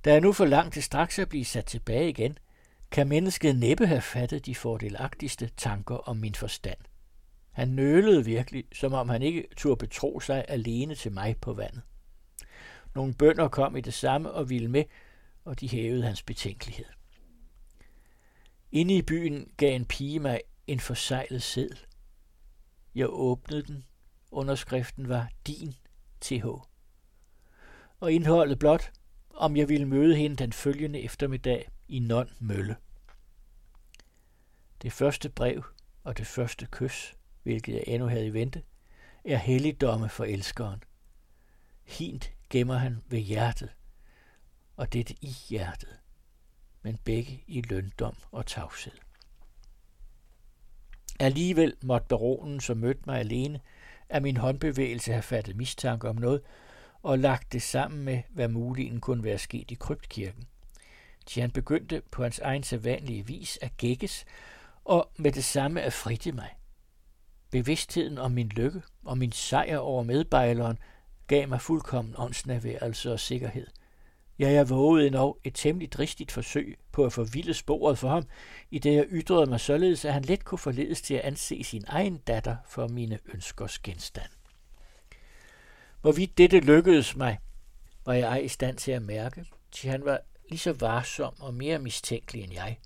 Da 0.06 0.12
jeg 0.12 0.21
nu 0.21 0.34
for 0.34 0.45
langt 0.45 0.73
til 0.73 0.84
straks 0.84 1.19
at 1.19 1.30
blive 1.30 1.45
sat 1.45 1.65
tilbage 1.65 2.10
igen, 2.10 2.38
kan 2.91 3.08
mennesket 3.08 3.56
næppe 3.56 3.88
have 3.88 4.02
fattet 4.02 4.45
de 4.45 4.56
fordelagtigste 4.56 5.49
tanker 5.58 5.95
om 5.95 6.17
min 6.17 6.36
forstand. 6.36 6.78
Han 7.52 7.67
nølede 7.67 8.26
virkelig, 8.26 8.65
som 8.73 8.93
om 8.93 9.10
han 9.10 9.21
ikke 9.21 9.47
turde 9.58 9.88
betro 9.88 10.19
sig 10.19 10.45
alene 10.47 10.95
til 10.95 11.12
mig 11.12 11.38
på 11.41 11.54
vandet. 11.54 11.82
Nogle 12.95 13.13
bønder 13.13 13.47
kom 13.47 13.76
i 13.76 13.82
det 13.82 13.93
samme 13.93 14.32
og 14.32 14.49
ville 14.49 14.67
med, 14.67 14.84
og 15.45 15.60
de 15.60 15.69
hævede 15.69 16.04
hans 16.04 16.23
betænkelighed. 16.23 16.86
Inde 18.73 18.97
i 18.97 19.01
byen 19.01 19.51
gav 19.57 19.75
en 19.75 19.86
pige 19.86 20.19
mig 20.19 20.41
en 20.67 20.79
forsejlet 20.79 21.43
seddel. 21.43 21.79
Jeg 22.95 23.07
åbnede 23.09 23.63
den. 23.63 23.86
Underskriften 24.31 25.09
var 25.09 25.31
din 25.47 25.73
TH. 26.21 26.45
Og 27.99 28.12
indholdet 28.12 28.59
blot, 28.59 28.91
om 29.29 29.57
jeg 29.57 29.69
ville 29.69 29.86
møde 29.88 30.15
hende 30.15 30.36
den 30.36 30.53
følgende 30.53 31.01
eftermiddag 31.01 31.69
i 31.88 31.99
Non 31.99 32.29
Mølle. 32.39 32.75
Det 34.81 34.93
første 34.93 35.29
brev 35.29 35.63
og 36.03 36.17
det 36.17 36.27
første 36.27 36.67
kys, 36.71 37.15
hvilket 37.43 37.73
jeg 37.73 37.83
endnu 37.88 38.07
havde 38.07 38.27
i 38.27 38.33
vente, 38.33 38.63
er 39.25 39.38
helligdomme 39.38 40.09
for 40.09 40.23
elskeren. 40.23 40.83
Hint 41.83 42.33
gemmer 42.49 42.77
han 42.77 43.01
ved 43.07 43.19
hjertet, 43.19 43.69
og 44.75 44.93
dette 44.93 45.13
i 45.21 45.36
hjertet, 45.49 45.99
men 46.84 47.00
begge 47.04 47.43
i 47.48 47.62
løndom 47.62 48.15
og 48.32 48.46
tavshed. 48.46 48.93
Alligevel 51.19 51.74
måtte 51.84 52.08
baronen, 52.08 52.60
som 52.60 52.78
mødte 52.78 53.02
mig 53.06 53.19
alene, 53.19 53.60
af 54.10 54.22
min 54.22 54.38
håndbevægelse 54.38 55.12
have 55.12 55.22
fattet 55.22 55.56
mistanke 55.56 56.10
om 56.10 56.15
noget, 56.15 56.41
og 57.04 57.19
lagt 57.19 57.54
det 57.54 57.62
sammen 57.62 58.04
med, 58.04 58.22
hvad 58.30 58.48
muligheden 58.48 59.02
kunne 59.02 59.24
være 59.24 59.38
sket 59.38 59.72
i 59.72 59.74
kryptkirken. 59.74 60.48
Til 61.26 61.41
han 61.41 61.52
begyndte 61.52 62.02
på 62.12 62.24
hans 62.24 62.39
egen 62.39 62.63
sædvanlige 62.63 63.28
vis 63.28 63.60
at 63.62 63.78
gækkes, 63.78 64.26
og 64.86 65.10
med 65.17 65.32
det 65.32 65.43
samme 65.43 65.82
at 65.82 65.93
fritte 65.93 66.32
mig. 66.32 66.50
Bevidstheden 67.52 68.17
om 68.17 68.32
min 68.32 68.48
lykke 68.48 68.82
og 69.06 69.17
min 69.17 69.32
sejr 69.32 69.78
over 69.78 70.04
medbejleren 70.04 70.78
gav 71.28 71.48
mig 71.48 71.62
fuldkommen 71.62 72.15
åndsnærværelse 72.17 73.12
og 73.12 73.19
sikkerhed. 73.19 73.67
Ja, 74.39 74.52
jeg 74.52 74.69
vågede 74.69 75.08
endnu 75.08 75.36
et 75.43 75.54
temmelig 75.56 75.91
dristigt 75.91 76.32
forsøg 76.32 76.78
på 76.91 77.06
at 77.06 77.13
forvilde 77.13 77.54
sporet 77.54 77.98
for 77.98 78.10
ham, 78.10 78.24
i 78.72 78.80
det 78.80 78.93
jeg 78.96 79.06
ytrede 79.10 79.50
mig 79.50 79.60
således, 79.60 80.06
at 80.06 80.13
han 80.13 80.24
let 80.24 80.46
kunne 80.46 80.60
forledes 80.60 81.02
til 81.02 81.13
at 81.13 81.22
anse 81.22 81.63
sin 81.63 81.84
egen 81.88 82.17
datter 82.17 82.56
for 82.67 82.88
mine 82.88 83.19
ønskers 83.34 83.80
genstand. 83.80 84.30
Hvorvidt 86.02 86.38
dette 86.38 86.60
lykkedes 86.60 87.15
mig, 87.15 87.39
var 88.06 88.13
jeg 88.13 88.30
ej 88.30 88.38
i 88.38 88.48
stand 88.48 88.78
til 88.78 88.91
at 88.91 89.02
mærke, 89.02 89.46
til 89.72 89.89
han 89.89 90.06
var 90.06 90.19
lige 90.50 90.60
så 90.60 90.74
varsom 90.74 91.34
og 91.39 91.54
mere 91.54 91.80
mistænkelig 91.80 92.43
end 92.43 92.54
jeg, 92.54 92.78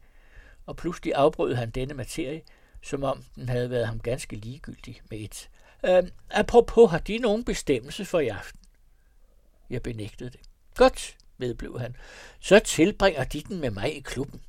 og 0.65 0.75
pludselig 0.75 1.13
afbrød 1.15 1.53
han 1.55 1.69
denne 1.69 1.93
materie, 1.93 2.41
som 2.81 3.03
om 3.03 3.23
den 3.35 3.49
havde 3.49 3.69
været 3.69 3.87
ham 3.87 3.99
ganske 3.99 4.35
ligegyldig 4.35 5.01
med 5.09 5.19
et. 5.19 5.49
Øh, 5.85 6.03
apropos, 6.29 6.91
har 6.91 6.99
de 6.99 7.17
nogen 7.17 7.43
bestemmelse 7.43 8.05
for 8.05 8.19
i 8.19 8.27
aften? 8.27 8.59
Jeg 9.69 9.81
benægtede 9.81 10.29
det. 10.29 10.39
Godt, 10.75 11.17
vedblev 11.37 11.79
han. 11.79 11.95
Så 12.39 12.59
tilbringer 12.59 13.23
de 13.23 13.41
den 13.41 13.59
med 13.59 13.71
mig 13.71 13.97
i 13.97 13.99
klubben. 13.99 14.41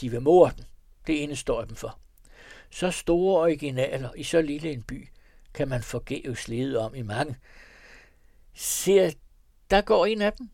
De 0.00 0.10
vil 0.10 0.22
mor 0.22 0.48
den. 0.48 0.64
Det 1.06 1.22
ene 1.22 1.36
står 1.36 1.64
dem 1.64 1.76
for. 1.76 1.98
Så 2.70 2.90
store 2.90 3.40
originaler 3.40 4.14
i 4.16 4.22
så 4.22 4.42
lille 4.42 4.72
en 4.72 4.82
by 4.82 5.08
kan 5.54 5.68
man 5.68 5.82
forgæves 5.82 6.48
lede 6.48 6.78
om 6.78 6.94
i 6.94 7.02
mange. 7.02 7.36
Ser, 8.54 9.10
der 9.70 9.80
går 9.80 10.06
en 10.06 10.22
af 10.22 10.32
dem. 10.32 10.50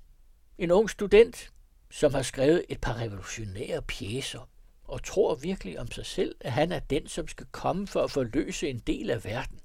En 0.58 0.70
ung 0.70 0.90
student, 0.90 1.52
som 1.90 2.14
har 2.14 2.22
skrevet 2.22 2.64
et 2.68 2.80
par 2.80 3.00
revolutionære 3.00 3.82
pjæser 3.82 4.48
og 4.84 5.02
tror 5.02 5.34
virkelig 5.34 5.80
om 5.80 5.90
sig 5.90 6.06
selv, 6.06 6.34
at 6.40 6.52
han 6.52 6.72
er 6.72 6.78
den, 6.78 7.08
som 7.08 7.28
skal 7.28 7.46
komme 7.52 7.86
for 7.86 8.02
at 8.02 8.10
forløse 8.10 8.68
en 8.68 8.78
del 8.78 9.10
af 9.10 9.24
verden. 9.24 9.60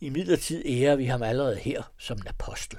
I 0.00 0.08
midlertid 0.08 0.64
ærer 0.66 0.96
vi 0.96 1.04
ham 1.04 1.22
allerede 1.22 1.56
her 1.56 1.82
som 1.98 2.18
en 2.18 2.28
apostel. 2.28 2.78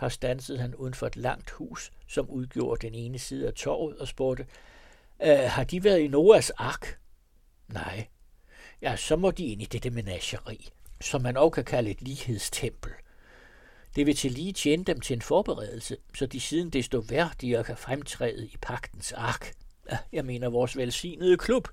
Her 0.00 0.08
stansede 0.08 0.58
han 0.58 0.74
uden 0.74 0.94
for 0.94 1.06
et 1.06 1.16
langt 1.16 1.50
hus, 1.50 1.92
som 2.08 2.30
udgjorde 2.30 2.86
den 2.86 2.94
ene 2.94 3.18
side 3.18 3.46
af 3.46 3.54
torvet, 3.54 3.98
og 3.98 4.08
spurgte, 4.08 4.46
øh, 5.22 5.38
har 5.38 5.64
de 5.64 5.84
været 5.84 5.98
i 5.98 6.08
Noahs 6.08 6.50
ark? 6.50 6.98
Nej. 7.68 8.06
Ja, 8.82 8.96
så 8.96 9.16
må 9.16 9.30
de 9.30 9.44
ind 9.44 9.62
i 9.62 9.64
dette 9.64 9.90
menageri, 9.90 10.68
som 11.00 11.22
man 11.22 11.36
også 11.36 11.50
kan 11.50 11.64
kalde 11.64 11.90
et 11.90 12.02
lighedstempel. 12.02 12.92
Det 13.96 14.06
vil 14.06 14.16
til 14.16 14.32
lige 14.32 14.52
tjene 14.52 14.84
dem 14.84 15.00
til 15.00 15.14
en 15.14 15.22
forberedelse, 15.22 15.96
så 16.14 16.26
de 16.26 16.40
siden 16.40 16.70
desto 16.70 16.98
værdigere 16.98 17.64
kan 17.64 17.76
fremtræde 17.76 18.46
i 18.46 18.56
pagtens 18.62 19.12
ark 19.12 19.54
jeg 20.12 20.24
mener 20.24 20.48
vores 20.48 20.76
velsignede 20.76 21.36
klub, 21.36 21.68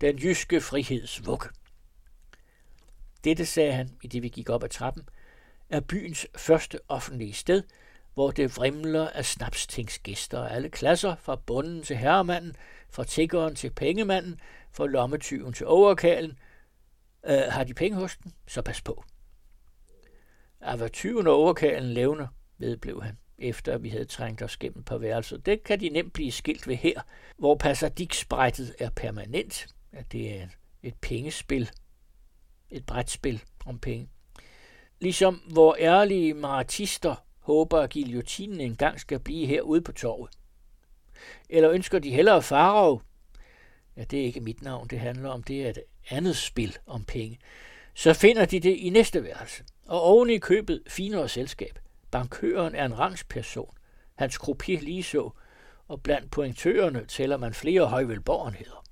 den 0.00 0.18
jyske 0.18 0.60
frihedsvug. 0.60 1.42
Dette, 3.24 3.46
sagde 3.46 3.72
han, 3.72 3.90
i 4.02 4.06
det 4.06 4.22
vi 4.22 4.28
gik 4.28 4.48
op 4.48 4.64
ad 4.64 4.68
trappen, 4.68 5.08
er 5.70 5.80
byens 5.80 6.26
første 6.36 6.78
offentlige 6.88 7.32
sted, 7.32 7.62
hvor 8.14 8.30
det 8.30 8.56
vrimler 8.56 9.08
af 9.08 9.24
snapstingsgæster 9.24 10.44
af 10.44 10.54
alle 10.54 10.68
klasser, 10.68 11.16
fra 11.16 11.36
bunden 11.36 11.82
til 11.82 11.96
herremanden, 11.96 12.56
fra 12.90 13.04
tiggeren 13.04 13.54
til 13.54 13.70
pengemanden, 13.70 14.40
fra 14.72 14.86
lommetyven 14.86 15.52
til 15.52 15.66
overkalen. 15.66 16.38
Øh, 17.26 17.42
har 17.48 17.64
de 17.64 17.74
penge 17.74 17.98
hos 17.98 18.16
den, 18.16 18.32
så 18.46 18.62
pas 18.62 18.82
på. 18.82 19.04
Af 20.60 20.76
hvad 20.76 20.90
tyven 20.90 21.26
og 21.26 21.34
overkalen 21.34 21.90
levner, 21.92 22.26
vedblev 22.58 23.02
han 23.02 23.18
efter 23.38 23.78
vi 23.78 23.88
havde 23.88 24.04
trængt 24.04 24.42
os 24.42 24.56
gennem 24.56 24.82
på 24.82 24.98
værelser. 24.98 25.36
Det 25.36 25.62
kan 25.62 25.80
de 25.80 25.88
nemt 25.88 26.12
blive 26.12 26.32
skilt 26.32 26.68
ved 26.68 26.76
her, 26.76 27.00
hvor 27.36 27.54
passadiksprættet 27.54 28.74
er 28.78 28.90
permanent. 28.90 29.66
At 29.92 30.12
det 30.12 30.40
er 30.40 30.46
et 30.82 30.94
pengespil. 30.94 31.70
Et 32.70 32.86
brætspil 32.86 33.42
om 33.66 33.78
penge. 33.78 34.08
Ligesom 35.04 35.34
hvor 35.34 35.76
ærlige 35.78 36.34
maratister 36.34 37.14
håber, 37.38 37.80
at 37.80 37.92
guillotinen 37.92 38.60
engang 38.60 39.00
skal 39.00 39.18
blive 39.18 39.46
herude 39.46 39.80
på 39.80 39.92
torvet. 39.92 40.30
Eller 41.48 41.70
ønsker 41.70 41.98
de 41.98 42.10
hellere 42.10 42.42
farov? 42.42 43.02
Ja, 43.96 44.04
det 44.04 44.20
er 44.20 44.24
ikke 44.24 44.40
mit 44.40 44.62
navn, 44.62 44.88
det 44.88 45.00
handler 45.00 45.30
om. 45.30 45.42
Det 45.42 45.64
er 45.64 45.70
et 45.70 45.78
andet 46.10 46.36
spil 46.36 46.76
om 46.86 47.04
penge. 47.04 47.38
Så 47.94 48.14
finder 48.14 48.44
de 48.44 48.60
det 48.60 48.76
i 48.76 48.90
næste 48.90 49.24
værelse. 49.24 49.64
Og 49.86 50.02
oven 50.02 50.30
i 50.30 50.38
købet 50.38 50.82
finere 50.88 51.28
selskab. 51.28 51.78
Bankøren 52.10 52.74
er 52.74 52.84
en 52.84 52.98
rangsperson. 52.98 53.74
Hans 54.14 54.38
lige 54.66 55.02
så. 55.02 55.30
og 55.88 56.02
blandt 56.02 56.30
pointørerne 56.30 57.06
tæller 57.06 57.36
man 57.36 57.54
flere 57.54 57.86
højvelborgenheder. 57.86 58.84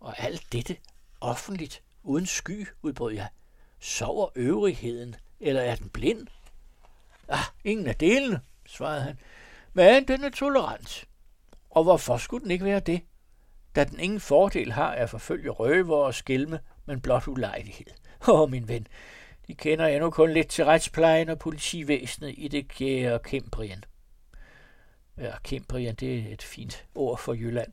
Og 0.00 0.22
alt 0.22 0.52
dette 0.52 0.76
offentligt, 1.20 1.82
uden 2.02 2.26
sky, 2.26 2.68
udbrød 2.82 3.12
jeg. 3.12 3.28
Sover 3.80 4.28
øvrigheden, 4.34 5.16
eller 5.40 5.60
er 5.62 5.74
den 5.74 5.88
blind? 5.88 6.26
Ah, 7.28 7.44
ingen 7.64 7.86
af 7.86 7.96
delene, 7.96 8.40
svarede 8.66 9.02
han. 9.02 9.18
Men 9.72 10.08
den 10.08 10.24
er 10.24 10.30
tolerant. 10.30 11.04
Og 11.70 11.82
hvorfor 11.82 12.16
skulle 12.16 12.42
den 12.42 12.50
ikke 12.50 12.64
være 12.64 12.80
det? 12.80 13.00
Da 13.74 13.84
den 13.84 14.00
ingen 14.00 14.20
fordel 14.20 14.72
har 14.72 14.90
at 14.90 15.10
forfølge 15.10 15.50
røver 15.50 15.96
og 15.96 16.14
skilme 16.14 16.60
men 16.86 17.00
blot 17.00 17.28
ulejlighed. 17.28 17.86
Åh, 18.28 18.40
oh, 18.40 18.50
min 18.50 18.68
ven, 18.68 18.86
de 19.46 19.54
kender 19.54 19.86
endnu 19.86 20.10
kun 20.10 20.32
lidt 20.32 20.48
til 20.48 20.64
retsplejen 20.64 21.28
og 21.28 21.38
politivæsenet 21.38 22.34
i 22.38 22.48
det 22.48 22.68
kære 22.68 23.18
Kembrien. 23.18 23.84
Ja, 25.18 25.32
Kembrien, 25.44 25.94
det 25.94 26.18
er 26.18 26.32
et 26.32 26.42
fint 26.42 26.84
ord 26.94 27.18
for 27.18 27.34
Jylland. 27.34 27.72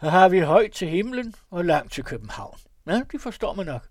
Her 0.00 0.08
har 0.08 0.28
vi 0.28 0.40
højt 0.40 0.72
til 0.72 0.88
himlen 0.88 1.34
og 1.50 1.64
langt 1.64 1.92
til 1.92 2.04
København. 2.04 2.58
Ja, 2.86 3.02
det 3.12 3.20
forstår 3.20 3.54
man 3.54 3.66
nok. 3.66 3.88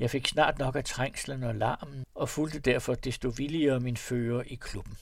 Jeg 0.00 0.10
fik 0.10 0.26
snart 0.26 0.58
nok 0.58 0.76
af 0.76 0.84
trængslen 0.84 1.42
og 1.42 1.54
larmen, 1.54 2.04
og 2.14 2.28
fulgte 2.28 2.58
derfor 2.58 2.94
desto 2.94 3.28
villigere 3.28 3.80
min 3.80 3.96
fører 3.96 4.42
i 4.46 4.54
klubben. 4.54 4.98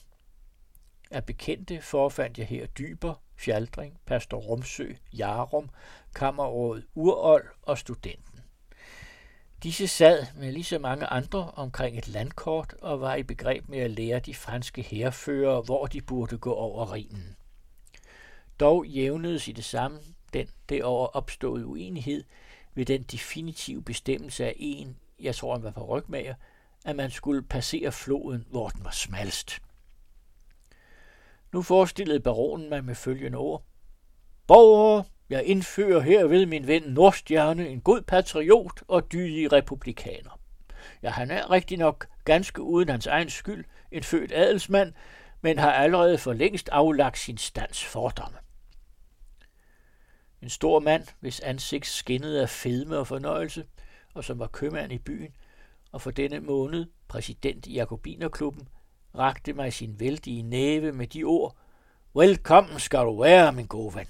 Af 1.11 1.25
bekendte 1.25 1.81
forfandt 1.81 2.37
jeg 2.37 2.47
her 2.47 2.65
Dyber, 2.67 3.13
Fjaldring, 3.35 3.99
Pastor 4.05 4.37
Rumsø, 4.37 4.93
Jarum, 5.13 5.69
Kammerrådet 6.15 6.85
Urold 6.95 7.45
og 7.61 7.77
Studenten. 7.77 8.39
Disse 9.63 9.87
sad 9.87 10.25
med 10.35 10.51
lige 10.51 10.63
så 10.63 10.79
mange 10.79 11.05
andre 11.05 11.51
omkring 11.51 11.97
et 11.97 12.07
landkort 12.07 12.73
og 12.81 13.01
var 13.01 13.15
i 13.15 13.23
begreb 13.23 13.69
med 13.69 13.79
at 13.79 13.91
lære 13.91 14.19
de 14.19 14.35
franske 14.35 14.81
herrefører, 14.81 15.61
hvor 15.61 15.85
de 15.85 16.01
burde 16.01 16.37
gå 16.37 16.53
over 16.53 16.93
Rhinen. 16.93 17.35
Dog 18.59 18.85
jævnedes 18.85 19.47
i 19.47 19.51
det 19.51 19.65
samme 19.65 19.99
den 20.33 20.49
derover 20.69 21.07
opståede 21.07 21.65
uenighed 21.65 22.23
ved 22.77 22.85
den 22.85 23.03
definitive 23.03 23.81
bestemmelse 23.81 24.45
af 24.45 24.53
en, 24.57 24.97
jeg 25.19 25.35
tror 25.35 25.53
han 25.53 25.63
var 25.63 25.71
på 25.71 25.85
rygmager, 25.85 26.35
at 26.85 26.95
man 26.95 27.11
skulle 27.11 27.43
passere 27.43 27.91
floden, 27.91 28.45
hvor 28.49 28.69
den 28.69 28.85
var 28.85 28.91
smalst. 28.91 29.59
Nu 31.53 31.61
forestillede 31.61 32.19
baronen 32.19 32.69
mig 32.69 32.83
med 32.83 32.95
følgende 32.95 33.37
ord. 33.37 33.63
Borgere, 34.47 35.03
jeg 35.29 35.43
indfører 35.43 35.99
herved 35.99 36.45
min 36.45 36.67
ven 36.67 36.83
Nordstjerne, 36.83 37.69
en 37.69 37.81
god 37.81 38.01
patriot 38.01 38.83
og 38.87 39.11
dydig 39.11 39.51
republikaner. 39.51 40.39
Ja, 41.03 41.09
han 41.09 41.31
er 41.31 41.51
rigtig 41.51 41.77
nok 41.77 42.07
ganske 42.25 42.61
uden 42.61 42.89
hans 42.89 43.07
egen 43.07 43.29
skyld 43.29 43.65
en 43.91 44.03
født 44.03 44.31
adelsmand, 44.31 44.93
men 45.41 45.59
har 45.59 45.71
allerede 45.71 46.17
for 46.17 46.33
længst 46.33 46.69
aflagt 46.69 47.17
sin 47.17 47.37
stands 47.37 47.85
fordomme. 47.85 48.37
En 50.41 50.49
stor 50.49 50.79
mand, 50.79 51.07
hvis 51.19 51.39
ansigt 51.39 51.87
skinnede 51.87 52.41
af 52.41 52.49
fedme 52.49 52.97
og 52.97 53.07
fornøjelse, 53.07 53.65
og 54.13 54.23
som 54.23 54.39
var 54.39 54.47
købmand 54.47 54.91
i 54.91 54.97
byen, 54.97 55.35
og 55.91 56.01
for 56.01 56.11
denne 56.11 56.39
måned 56.39 56.85
præsident 57.07 57.65
i 57.67 57.73
Jakobinerklubben, 57.73 58.67
rakte 59.15 59.53
mig 59.53 59.73
sin 59.73 59.99
vældige 59.99 60.43
næve 60.43 60.91
med 60.91 61.07
de 61.07 61.23
ord, 61.23 61.55
Velkommen 62.13 62.79
skal 62.79 62.99
du 62.99 63.21
være, 63.21 63.53
min 63.53 63.67
gode 63.67 63.95
ven. 63.95 64.07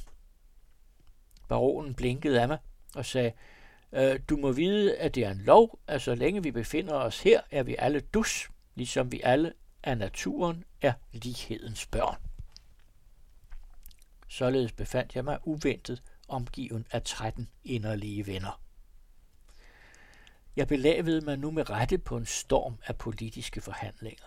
Baronen 1.48 1.94
blinkede 1.94 2.42
af 2.42 2.48
mig 2.48 2.58
og 2.96 3.06
sagde, 3.06 3.32
øh, 3.92 4.20
du 4.30 4.38
må 4.38 4.52
vide, 4.52 4.98
at 4.98 5.16
det 5.16 5.26
er 5.26 5.32
en 5.32 5.42
lov, 5.42 5.80
at 5.88 6.02
så 6.02 6.16
længe 6.16 6.44
vi 6.44 6.52
befinder 6.52 6.94
os 6.94 7.20
her, 7.20 7.42
er 7.52 7.64
vi 7.64 7.76
alle 7.80 8.00
dus, 8.00 8.50
ligesom 8.76 9.12
vi 9.12 9.22
alle 9.24 9.54
af 9.84 9.98
naturen 9.98 10.64
er 10.82 10.94
lighedens 11.12 11.86
børn. 11.86 12.18
Således 14.28 14.72
befandt 14.72 15.16
jeg 15.16 15.24
mig 15.24 15.40
uventet 15.44 16.04
omgiven 16.28 16.88
af 16.92 17.02
13 17.02 17.50
inderlige 17.64 18.28
venner. 18.28 18.62
Jeg 20.56 20.68
belavede 20.68 21.22
mig 21.22 21.38
nu 21.38 21.52
med 21.52 21.70
rette 21.70 21.98
på 21.98 22.18
en 22.18 22.26
storm 22.26 22.78
af 22.86 22.96
politiske 22.96 23.62
forhandlinger. 23.62 24.26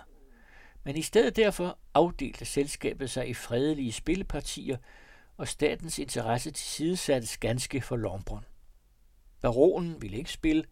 Men 0.85 0.97
i 0.97 1.03
stedet 1.03 1.37
derfor 1.37 1.79
afdelte 1.95 2.45
selskabet 2.45 3.11
sig 3.11 3.29
i 3.29 3.35
fredelige 3.35 3.93
spillepartier, 3.93 4.77
og 5.37 5.49
statens 5.49 5.99
interesse 5.99 6.51
tilsidesattes 6.51 7.39
ganske 7.39 7.81
for 7.81 7.97
Lombrun. 7.97 8.45
Baronen 9.41 10.03
ville 10.03 10.17
ikke 10.17 10.33
spille, 10.33 10.65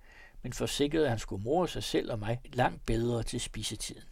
men 0.42 0.52
forsikrede, 0.52 1.04
at 1.04 1.10
han 1.10 1.18
skulle 1.18 1.44
more 1.44 1.68
sig 1.68 1.82
selv 1.82 2.12
og 2.12 2.18
mig 2.18 2.40
langt 2.44 2.86
bedre 2.86 3.22
til 3.22 3.40
spisetiden. 3.40 4.02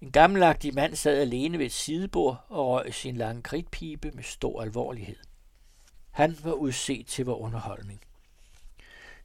En 0.00 0.12
gammelagtig 0.12 0.74
mand 0.74 0.94
sad 0.94 1.20
alene 1.20 1.58
ved 1.58 1.66
et 1.66 1.72
sidebord 1.72 2.44
og 2.48 2.68
røg 2.68 2.94
sin 2.94 3.16
lange 3.16 3.42
kridtpibe 3.42 4.10
med 4.10 4.22
stor 4.22 4.62
alvorlighed. 4.62 5.16
Han 6.10 6.36
var 6.42 6.52
udset 6.52 7.06
til 7.06 7.24
vor 7.24 7.36
underholdning. 7.36 8.00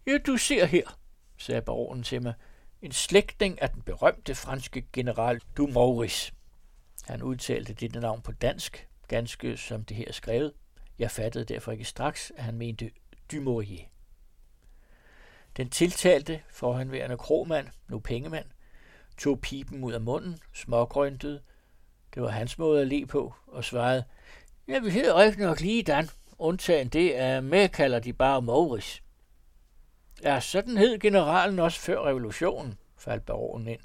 Ja, 0.07 0.17
du 0.17 0.37
ser 0.37 0.65
her, 0.65 0.97
sagde 1.37 1.61
baronen 1.61 2.03
til 2.03 2.21
mig, 2.21 2.33
en 2.81 2.91
slægtning 2.91 3.61
af 3.61 3.69
den 3.69 3.81
berømte 3.81 4.35
franske 4.35 4.85
general 4.93 5.41
Dumouris. 5.57 6.33
Han 7.03 7.23
udtalte 7.23 7.73
dette 7.73 7.99
navn 7.99 8.21
på 8.21 8.31
dansk, 8.31 8.87
ganske 9.07 9.57
som 9.57 9.85
det 9.85 9.97
her 9.97 10.05
er 10.07 10.13
skrevet. 10.13 10.53
Jeg 10.99 11.11
fattede 11.11 11.45
derfor 11.45 11.71
ikke 11.71 11.85
straks, 11.85 12.31
at 12.37 12.43
han 12.43 12.57
mente 12.57 12.91
Dumouriez. 13.31 13.81
Den 15.57 15.69
tiltalte 15.69 16.41
forhenværende 16.49 17.17
kromand, 17.17 17.67
nu 17.87 17.99
pengemand, 17.99 18.45
tog 19.21 19.41
pipen 19.41 19.83
ud 19.83 19.93
af 19.93 20.01
munden, 20.01 20.39
smågrøntede, 20.53 21.41
det 22.15 22.23
var 22.23 22.29
hans 22.29 22.57
måde 22.57 22.81
at 22.81 22.87
le 22.87 23.05
på, 23.05 23.33
og 23.47 23.63
svarede, 23.63 24.03
ja, 24.67 24.79
vi 24.79 24.89
hedder 24.89 25.15
rigtig 25.15 25.41
nok 25.41 25.61
lige 25.61 25.83
Dan, 25.83 26.09
undtagen 26.39 26.87
det, 26.87 27.09
at 27.09 27.43
med 27.43 27.69
kalder 27.69 27.99
de 27.99 28.13
bare 28.13 28.41
Maurice. 28.41 29.01
Ja, 30.23 30.39
sådan 30.39 30.77
hed 30.77 30.99
generalen 30.99 31.59
også 31.59 31.79
før 31.79 32.05
revolutionen, 32.05 32.77
faldt 32.97 33.25
baronen 33.25 33.67
ind. 33.67 33.79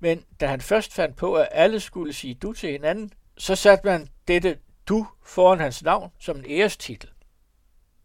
Men 0.00 0.24
da 0.40 0.46
han 0.46 0.60
først 0.60 0.92
fandt 0.92 1.16
på, 1.16 1.34
at 1.34 1.48
alle 1.50 1.80
skulle 1.80 2.12
sige 2.12 2.34
du 2.34 2.52
til 2.52 2.70
hinanden, 2.70 3.12
så 3.38 3.54
satte 3.54 3.86
man 3.86 4.08
dette 4.28 4.58
du 4.88 5.06
foran 5.22 5.60
hans 5.60 5.82
navn 5.82 6.10
som 6.18 6.36
en 6.36 6.44
ærestitel. 6.48 7.10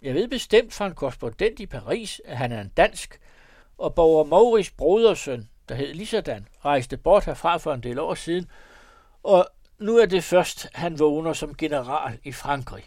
Jeg 0.02 0.14
ved 0.14 0.28
bestemt 0.28 0.74
fra 0.74 0.88
en 0.88 0.96
korrespondent 0.96 1.60
i 1.60 1.66
Paris, 1.66 2.22
at 2.26 2.38
han 2.38 2.52
er 2.52 2.62
en 2.62 2.72
dansk, 2.78 3.20
og 3.78 3.96
borger 3.96 4.24
Maurits 4.24 4.72
brodersøn, 4.72 5.50
der 5.72 5.78
hed 5.78 5.94
Lisadan, 5.94 6.48
rejste 6.66 6.98
bort 6.98 7.26
herfra 7.26 7.58
for 7.58 7.74
en 7.74 7.84
del 7.84 8.00
år 8.00 8.14
siden, 8.14 8.52
og 9.24 9.48
nu 9.80 9.98
er 9.98 10.06
det 10.06 10.24
først, 10.24 10.68
han 10.74 11.00
vågner 11.00 11.34
som 11.34 11.56
general 11.56 12.20
i 12.24 12.32
Frankrig. 12.32 12.84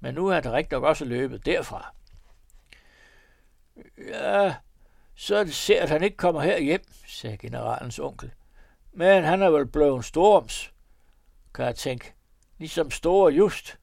Men 0.00 0.14
nu 0.14 0.28
er 0.28 0.40
det 0.40 0.52
rigtig 0.52 0.72
nok 0.72 0.84
også 0.84 1.04
løbet 1.04 1.46
derfra. 1.46 1.94
Ja, 4.08 4.54
så 5.14 5.36
er 5.36 5.44
det 5.44 5.54
ser, 5.54 5.82
at 5.82 5.90
han 5.90 6.02
ikke 6.02 6.16
kommer 6.16 6.40
her 6.40 6.58
hjem, 6.58 6.84
sagde 7.08 7.36
generalens 7.36 7.98
onkel. 7.98 8.30
Men 8.92 9.24
han 9.24 9.42
er 9.42 9.50
vel 9.50 9.66
blevet 9.66 10.04
storms, 10.04 10.72
kan 11.54 11.64
jeg 11.64 11.76
tænke. 11.76 12.14
Ligesom 12.58 12.90
store 12.90 13.32
just, 13.32 13.78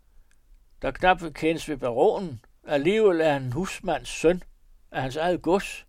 der 0.82 0.92
knap 0.92 1.22
vil 1.22 1.34
kendes 1.34 1.70
ved 1.70 1.78
baronen. 1.78 2.46
Alligevel 2.68 3.22
er 3.22 3.34
han 3.34 3.52
husmands 3.52 4.10
søn 4.10 4.44
af 4.92 5.02
hans 5.02 5.16
eget 5.16 5.42
gods. 5.42 5.86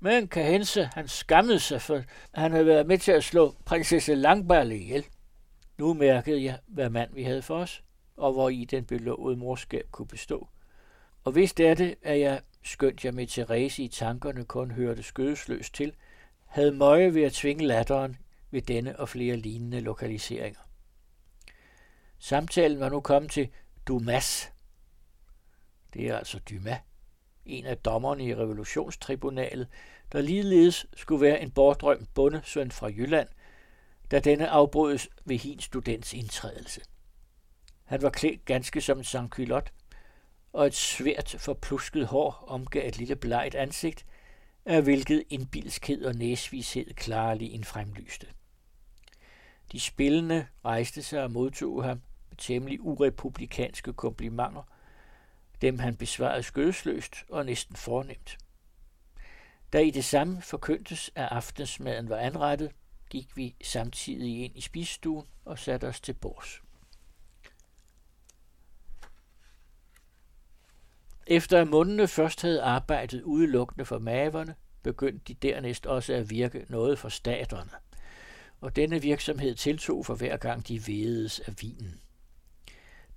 Men 0.00 0.28
kan 0.28 0.44
hense, 0.44 0.84
han 0.84 1.08
skammede 1.08 1.60
sig, 1.60 1.82
for 1.82 2.02
han 2.34 2.52
havde 2.52 2.66
været 2.66 2.86
med 2.86 2.98
til 2.98 3.12
at 3.12 3.24
slå 3.24 3.54
prinsesse 3.64 4.14
Langballe 4.14 4.78
ihjel. 4.78 5.06
Nu 5.78 5.94
mærkede 5.94 6.44
jeg, 6.44 6.58
hvad 6.66 6.90
mand 6.90 7.14
vi 7.14 7.22
havde 7.22 7.42
for 7.42 7.58
os, 7.58 7.82
og 8.16 8.32
hvor 8.32 8.48
i 8.48 8.64
den 8.64 8.84
belovede 8.84 9.36
morskab 9.36 9.88
kunne 9.90 10.08
bestå. 10.08 10.48
Og 11.24 11.32
hvis 11.32 11.52
det 11.52 11.66
er 11.68 11.74
det, 11.74 11.94
at 12.02 12.20
jeg, 12.20 12.40
skønt 12.62 13.04
jeg 13.04 13.14
med 13.14 13.26
Therese 13.26 13.82
i 13.82 13.88
tankerne 13.88 14.44
kun 14.44 14.70
hørte 14.70 15.02
skødesløst 15.02 15.74
til, 15.74 15.92
havde 16.46 16.72
møje 16.72 17.14
ved 17.14 17.22
at 17.22 17.32
tvinge 17.32 17.66
latteren 17.66 18.16
ved 18.50 18.62
denne 18.62 18.98
og 18.98 19.08
flere 19.08 19.36
lignende 19.36 19.80
lokaliseringer. 19.80 20.60
Samtalen 22.18 22.80
var 22.80 22.88
nu 22.88 23.00
kommet 23.00 23.30
til 23.30 23.48
Dumas. 23.86 24.52
Det 25.94 26.08
er 26.08 26.16
altså 26.16 26.38
Dumas 26.38 26.78
en 27.48 27.66
af 27.66 27.78
dommerne 27.78 28.24
i 28.24 28.34
revolutionstribunalet, 28.34 29.68
der 30.12 30.20
ligeledes 30.20 30.86
skulle 30.96 31.20
være 31.20 31.40
en 31.40 31.50
bortrømt 31.50 32.14
bondesøn 32.14 32.70
fra 32.70 32.86
Jylland, 32.86 33.28
da 34.10 34.20
denne 34.20 34.48
afbrydes 34.48 35.08
ved 35.24 35.36
hin 35.36 35.60
students 35.60 36.12
indtrædelse. 36.12 36.80
Han 37.84 38.02
var 38.02 38.10
klædt 38.10 38.44
ganske 38.44 38.80
som 38.80 38.98
en 38.98 39.04
sangkylot, 39.04 39.72
og 40.52 40.66
et 40.66 40.74
svært 40.74 41.36
forplusket 41.38 42.06
hår 42.06 42.44
omgav 42.48 42.88
et 42.88 42.98
lille 42.98 43.16
blegt 43.16 43.54
ansigt, 43.54 44.06
af 44.64 44.82
hvilket 44.82 45.24
indbilskhed 45.30 46.04
og 46.04 46.14
næsvished 46.14 46.94
klarlig 46.94 47.52
indfremlyste. 47.52 48.26
De 49.72 49.80
spillende 49.80 50.46
rejste 50.64 51.02
sig 51.02 51.22
og 51.22 51.32
modtog 51.32 51.84
ham 51.84 52.00
med 52.28 52.36
temmelig 52.36 52.80
urepublikanske 52.80 53.92
komplimenter– 53.92 54.62
dem 55.60 55.78
han 55.78 55.96
besvarede 55.96 56.42
skødesløst 56.42 57.14
og 57.28 57.46
næsten 57.46 57.76
fornemt. 57.76 58.38
Da 59.72 59.78
i 59.78 59.90
det 59.90 60.04
samme 60.04 60.42
forkyndtes, 60.42 61.10
at 61.14 61.28
aftensmaden 61.30 62.08
var 62.08 62.16
anrettet, 62.16 62.70
gik 63.10 63.36
vi 63.36 63.56
samtidig 63.62 64.44
ind 64.44 64.56
i 64.56 64.60
spisestuen 64.60 65.26
og 65.44 65.58
satte 65.58 65.88
os 65.88 66.00
til 66.00 66.12
bords. 66.12 66.62
Efter 71.26 71.60
at 71.60 71.68
mundene 71.68 72.08
først 72.08 72.42
havde 72.42 72.62
arbejdet 72.62 73.22
udelukkende 73.22 73.84
for 73.84 73.98
maverne, 73.98 74.54
begyndte 74.82 75.24
de 75.28 75.34
dernæst 75.34 75.86
også 75.86 76.14
at 76.14 76.30
virke 76.30 76.66
noget 76.68 76.98
for 76.98 77.08
staterne, 77.08 77.70
og 78.60 78.76
denne 78.76 79.02
virksomhed 79.02 79.54
tiltog 79.54 80.06
for 80.06 80.14
hver 80.14 80.36
gang 80.36 80.68
de 80.68 80.86
vedes 80.86 81.40
af 81.40 81.54
vinen. 81.60 82.00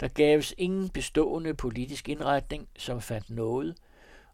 Der 0.01 0.07
gaves 0.07 0.53
ingen 0.57 0.89
bestående 0.89 1.53
politisk 1.53 2.09
indretning, 2.09 2.67
som 2.77 3.01
fandt 3.01 3.29
noget, 3.29 3.75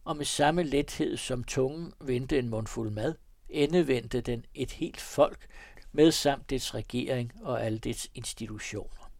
og 0.03 0.17
med 0.17 0.25
samme 0.25 0.63
lethed 0.63 1.17
som 1.17 1.43
tungen 1.43 1.93
vendte 2.01 2.39
en 2.39 2.49
mundfuld 2.49 2.89
mad, 2.89 3.15
endevendte 3.49 4.21
den 4.21 4.45
et 4.53 4.71
helt 4.71 5.01
folk 5.01 5.47
med 5.91 6.11
samt 6.11 6.49
dets 6.49 6.75
regering 6.75 7.33
og 7.41 7.65
alle 7.65 7.79
dets 7.79 8.09
institutioner. 8.15 9.11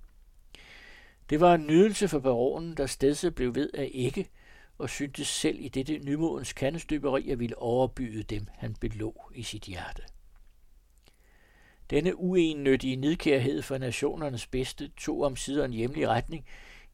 Det 1.29 1.39
var 1.39 1.53
en 1.53 1.67
nydelse 1.67 2.07
for 2.07 2.19
baronen, 2.19 2.77
der 2.77 2.85
stedse 2.85 3.31
blev 3.31 3.55
ved 3.55 3.69
at 3.73 3.89
ikke, 3.93 4.29
og 4.77 4.89
syntes 4.89 5.27
selv 5.27 5.57
i 5.59 5.67
dette 5.67 5.97
nymodens 5.97 6.53
kandestøberi 6.53 7.29
at 7.29 7.39
ville 7.39 7.57
overbyde 7.57 8.23
dem, 8.23 8.47
han 8.53 8.73
belå 8.73 9.31
i 9.35 9.43
sit 9.43 9.63
hjerte. 9.63 10.03
Denne 11.89 12.15
uennyttige 12.15 12.95
nidkærhed 12.95 13.61
for 13.61 13.77
nationernes 13.77 14.47
bedste 14.47 14.88
tog 14.88 15.21
om 15.21 15.35
sider 15.35 15.65
en 15.65 15.73
hjemlig 15.73 16.07
retning, 16.07 16.45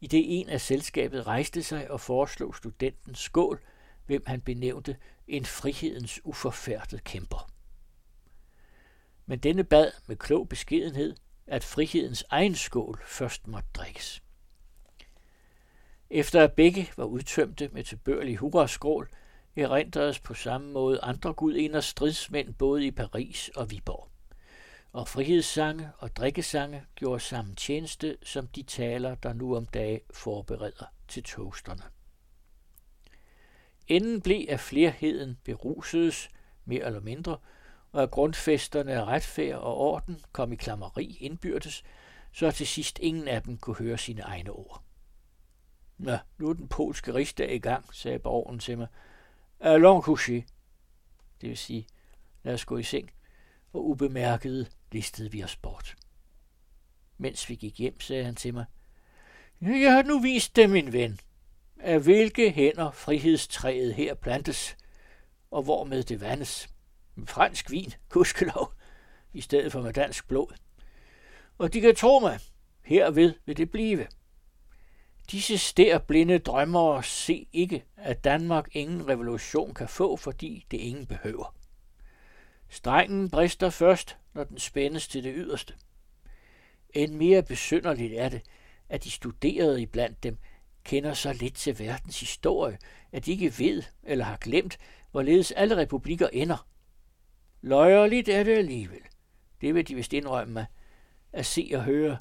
i 0.01 0.07
det 0.07 0.39
en 0.39 0.49
af 0.49 0.61
selskabet 0.61 1.27
rejste 1.27 1.63
sig 1.63 1.91
og 1.91 2.01
foreslog 2.01 2.55
studenten 2.55 3.15
skål, 3.15 3.61
hvem 4.05 4.23
han 4.27 4.41
benævnte 4.41 4.97
en 5.27 5.45
frihedens 5.45 6.21
uforfærdet 6.23 7.03
kæmper. 7.03 7.51
Men 9.25 9.39
denne 9.39 9.63
bad 9.63 9.91
med 10.07 10.15
klog 10.15 10.49
beskedenhed, 10.49 11.15
at 11.47 11.63
frihedens 11.63 12.25
egen 12.29 12.55
skål 12.55 13.01
først 13.05 13.47
måtte 13.47 13.69
drikkes. 13.73 14.23
Efter 16.09 16.43
at 16.43 16.53
begge 16.53 16.89
var 16.97 17.05
udtømte 17.05 17.69
med 17.71 17.83
tilbørlig 17.83 18.37
hurraskrål, 18.37 19.09
erindredes 19.55 20.19
på 20.19 20.33
samme 20.33 20.71
måde 20.71 20.99
andre 20.99 21.33
gudinders 21.33 21.85
stridsmænd 21.85 22.53
både 22.53 22.85
i 22.85 22.91
Paris 22.91 23.49
og 23.55 23.71
Viborg. 23.71 24.12
Og 24.93 25.07
frihedssange 25.07 25.89
og 25.97 26.15
drikkesange 26.15 26.85
gjorde 26.95 27.19
samme 27.19 27.55
tjeneste, 27.55 28.17
som 28.23 28.47
de 28.47 28.63
taler, 28.63 29.15
der 29.15 29.33
nu 29.33 29.55
om 29.55 29.65
dage 29.65 30.01
forbereder 30.13 30.85
til 31.07 31.23
toasterne. 31.23 31.83
Enden 33.87 34.21
blev 34.21 34.45
af 34.49 34.59
flerheden 34.59 35.37
berusedes, 35.43 36.29
mere 36.65 36.85
eller 36.85 36.99
mindre, 36.99 37.37
og 37.91 38.03
at 38.03 38.11
grundfesterne 38.11 38.93
af 38.93 39.05
retfærd 39.05 39.55
og 39.55 39.77
orden 39.77 40.21
kom 40.31 40.53
i 40.53 40.55
klammeri 40.55 41.17
indbyrdes, 41.19 41.83
så 42.31 42.51
til 42.51 42.67
sidst 42.67 42.99
ingen 42.99 43.27
af 43.27 43.43
dem 43.43 43.57
kunne 43.57 43.75
høre 43.75 43.97
sine 43.97 44.21
egne 44.21 44.51
ord. 44.51 44.83
Nå, 45.97 46.17
nu 46.37 46.49
er 46.49 46.53
den 46.53 46.67
polske 46.67 47.13
rigsdag 47.13 47.55
i 47.55 47.59
gang, 47.59 47.93
sagde 47.93 48.19
borgen 48.19 48.59
til 48.59 48.77
mig. 48.77 48.87
Allons 49.59 50.05
coucher. 50.05 50.41
Det 51.41 51.49
vil 51.49 51.57
sige, 51.57 51.87
lad 52.43 52.53
os 52.53 52.65
gå 52.65 52.77
i 52.77 52.83
seng, 52.83 53.11
og 53.73 53.85
ubemærket 53.85 54.71
listede 54.93 55.31
vi 55.31 55.43
os 55.43 55.55
bort. 55.55 55.95
Mens 57.17 57.49
vi 57.49 57.55
gik 57.55 57.79
hjem, 57.79 58.01
sagde 58.01 58.23
han 58.23 58.35
til 58.35 58.53
mig, 58.53 58.65
jeg 59.61 59.93
har 59.93 60.03
nu 60.03 60.19
vist 60.19 60.55
dem, 60.55 60.69
min 60.69 60.93
ven, 60.93 61.19
af 61.79 61.99
hvilke 61.99 62.51
hænder 62.51 62.91
frihedstræet 62.91 63.93
her 63.93 64.13
plantes, 64.13 64.75
og 65.51 65.63
hvormed 65.63 66.03
det 66.03 66.21
vandes. 66.21 66.69
Med 67.15 67.27
fransk 67.27 67.71
vin, 67.71 67.93
gudskelov, 68.09 68.73
i 69.33 69.41
stedet 69.41 69.71
for 69.71 69.81
med 69.81 69.93
dansk 69.93 70.27
blod. 70.27 70.57
Og 71.57 71.73
de 71.73 71.81
kan 71.81 71.95
tro 71.95 72.19
mig, 72.19 72.39
herved 72.81 73.33
vil 73.45 73.57
det 73.57 73.71
blive. 73.71 74.07
Disse 75.31 75.57
stær 75.57 75.97
blinde 75.97 76.39
drømmere 76.39 77.03
se 77.03 77.47
ikke, 77.53 77.83
at 77.97 78.23
Danmark 78.23 78.67
ingen 78.71 79.07
revolution 79.07 79.73
kan 79.73 79.87
få, 79.87 80.17
fordi 80.17 80.65
det 80.71 80.77
ingen 80.77 81.05
behøver. 81.05 81.55
Strengen 82.73 83.29
brister 83.29 83.69
først, 83.69 84.17
når 84.33 84.43
den 84.43 84.59
spændes 84.59 85.07
til 85.07 85.23
det 85.23 85.33
yderste. 85.35 85.73
End 86.89 87.13
mere 87.13 87.43
besynderligt 87.43 88.13
er 88.13 88.29
det, 88.29 88.41
at 88.89 89.03
de 89.03 89.11
studerede 89.11 89.81
iblandt 89.81 90.23
dem 90.23 90.37
kender 90.83 91.13
så 91.13 91.33
lidt 91.33 91.55
til 91.55 91.79
verdens 91.79 92.19
historie, 92.19 92.77
at 93.11 93.25
de 93.25 93.31
ikke 93.31 93.53
ved 93.59 93.83
eller 94.03 94.25
har 94.25 94.37
glemt, 94.37 94.77
hvorledes 95.11 95.51
alle 95.51 95.77
republikker 95.77 96.27
ender. 96.27 96.67
Løjerligt 97.61 98.29
er 98.29 98.43
det 98.43 98.57
alligevel. 98.57 99.01
Det 99.61 99.75
vil 99.75 99.87
de 99.87 99.95
vist 99.95 100.13
indrømme 100.13 100.53
mig, 100.53 100.65
at 101.33 101.45
se 101.45 101.71
og 101.73 101.83
høre 101.83 102.17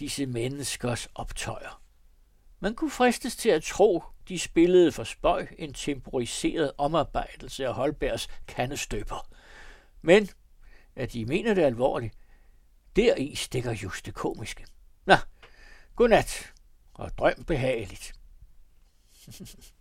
disse 0.00 0.26
menneskers 0.26 1.08
optøjer. 1.14 1.82
Man 2.60 2.74
kunne 2.74 2.90
fristes 2.90 3.36
til 3.36 3.48
at 3.48 3.62
tro, 3.62 4.02
de 4.28 4.38
spillede 4.38 4.92
for 4.92 5.04
spøj 5.04 5.46
en 5.58 5.72
temporiseret 5.72 6.72
omarbejdelse 6.78 7.66
af 7.66 7.74
Holbergs 7.74 8.28
kandestøber. 8.48 9.35
Men, 10.06 10.28
at 10.96 11.12
de 11.12 11.24
mener 11.24 11.54
det 11.54 11.62
alvorligt, 11.62 12.14
deri 12.96 13.34
stikker 13.34 13.72
just 13.72 14.06
det 14.06 14.14
komiske. 14.14 14.66
Nå, 15.04 15.14
godnat 15.96 16.52
og 16.94 17.18
drøm 17.18 17.44
behageligt. 17.44 18.12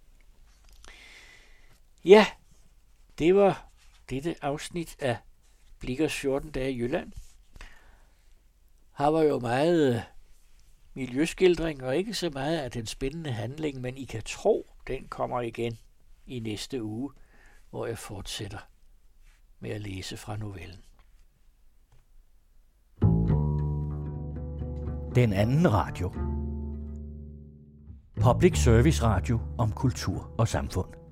ja, 2.13 2.25
det 3.17 3.35
var 3.35 3.69
dette 4.09 4.35
afsnit 4.41 4.95
af 4.99 5.17
Blikkers 5.79 6.13
14 6.13 6.51
dage 6.51 6.71
i 6.71 6.79
Jylland. 6.79 7.11
Her 8.97 9.07
var 9.07 9.21
jo 9.21 9.39
meget 9.39 9.95
øh, 9.95 10.01
miljøskildring 10.93 11.83
og 11.83 11.97
ikke 11.97 12.13
så 12.13 12.29
meget 12.29 12.57
af 12.57 12.71
den 12.71 12.85
spændende 12.85 13.31
handling, 13.31 13.81
men 13.81 13.97
I 13.97 14.05
kan 14.05 14.23
tro, 14.23 14.67
den 14.87 15.07
kommer 15.07 15.41
igen 15.41 15.79
i 16.25 16.39
næste 16.39 16.83
uge, 16.83 17.11
hvor 17.69 17.85
jeg 17.85 17.97
fortsætter 17.97 18.59
med 19.65 19.73
at 19.73 19.81
læse 19.81 20.17
fra 20.17 20.37
novellen. 20.37 20.79
Den 25.15 25.33
anden 25.33 25.73
radio. 25.73 26.13
Public 28.21 28.63
Service 28.63 29.03
Radio 29.03 29.39
om 29.57 29.71
kultur 29.71 30.35
og 30.37 30.47
samfund. 30.47 31.04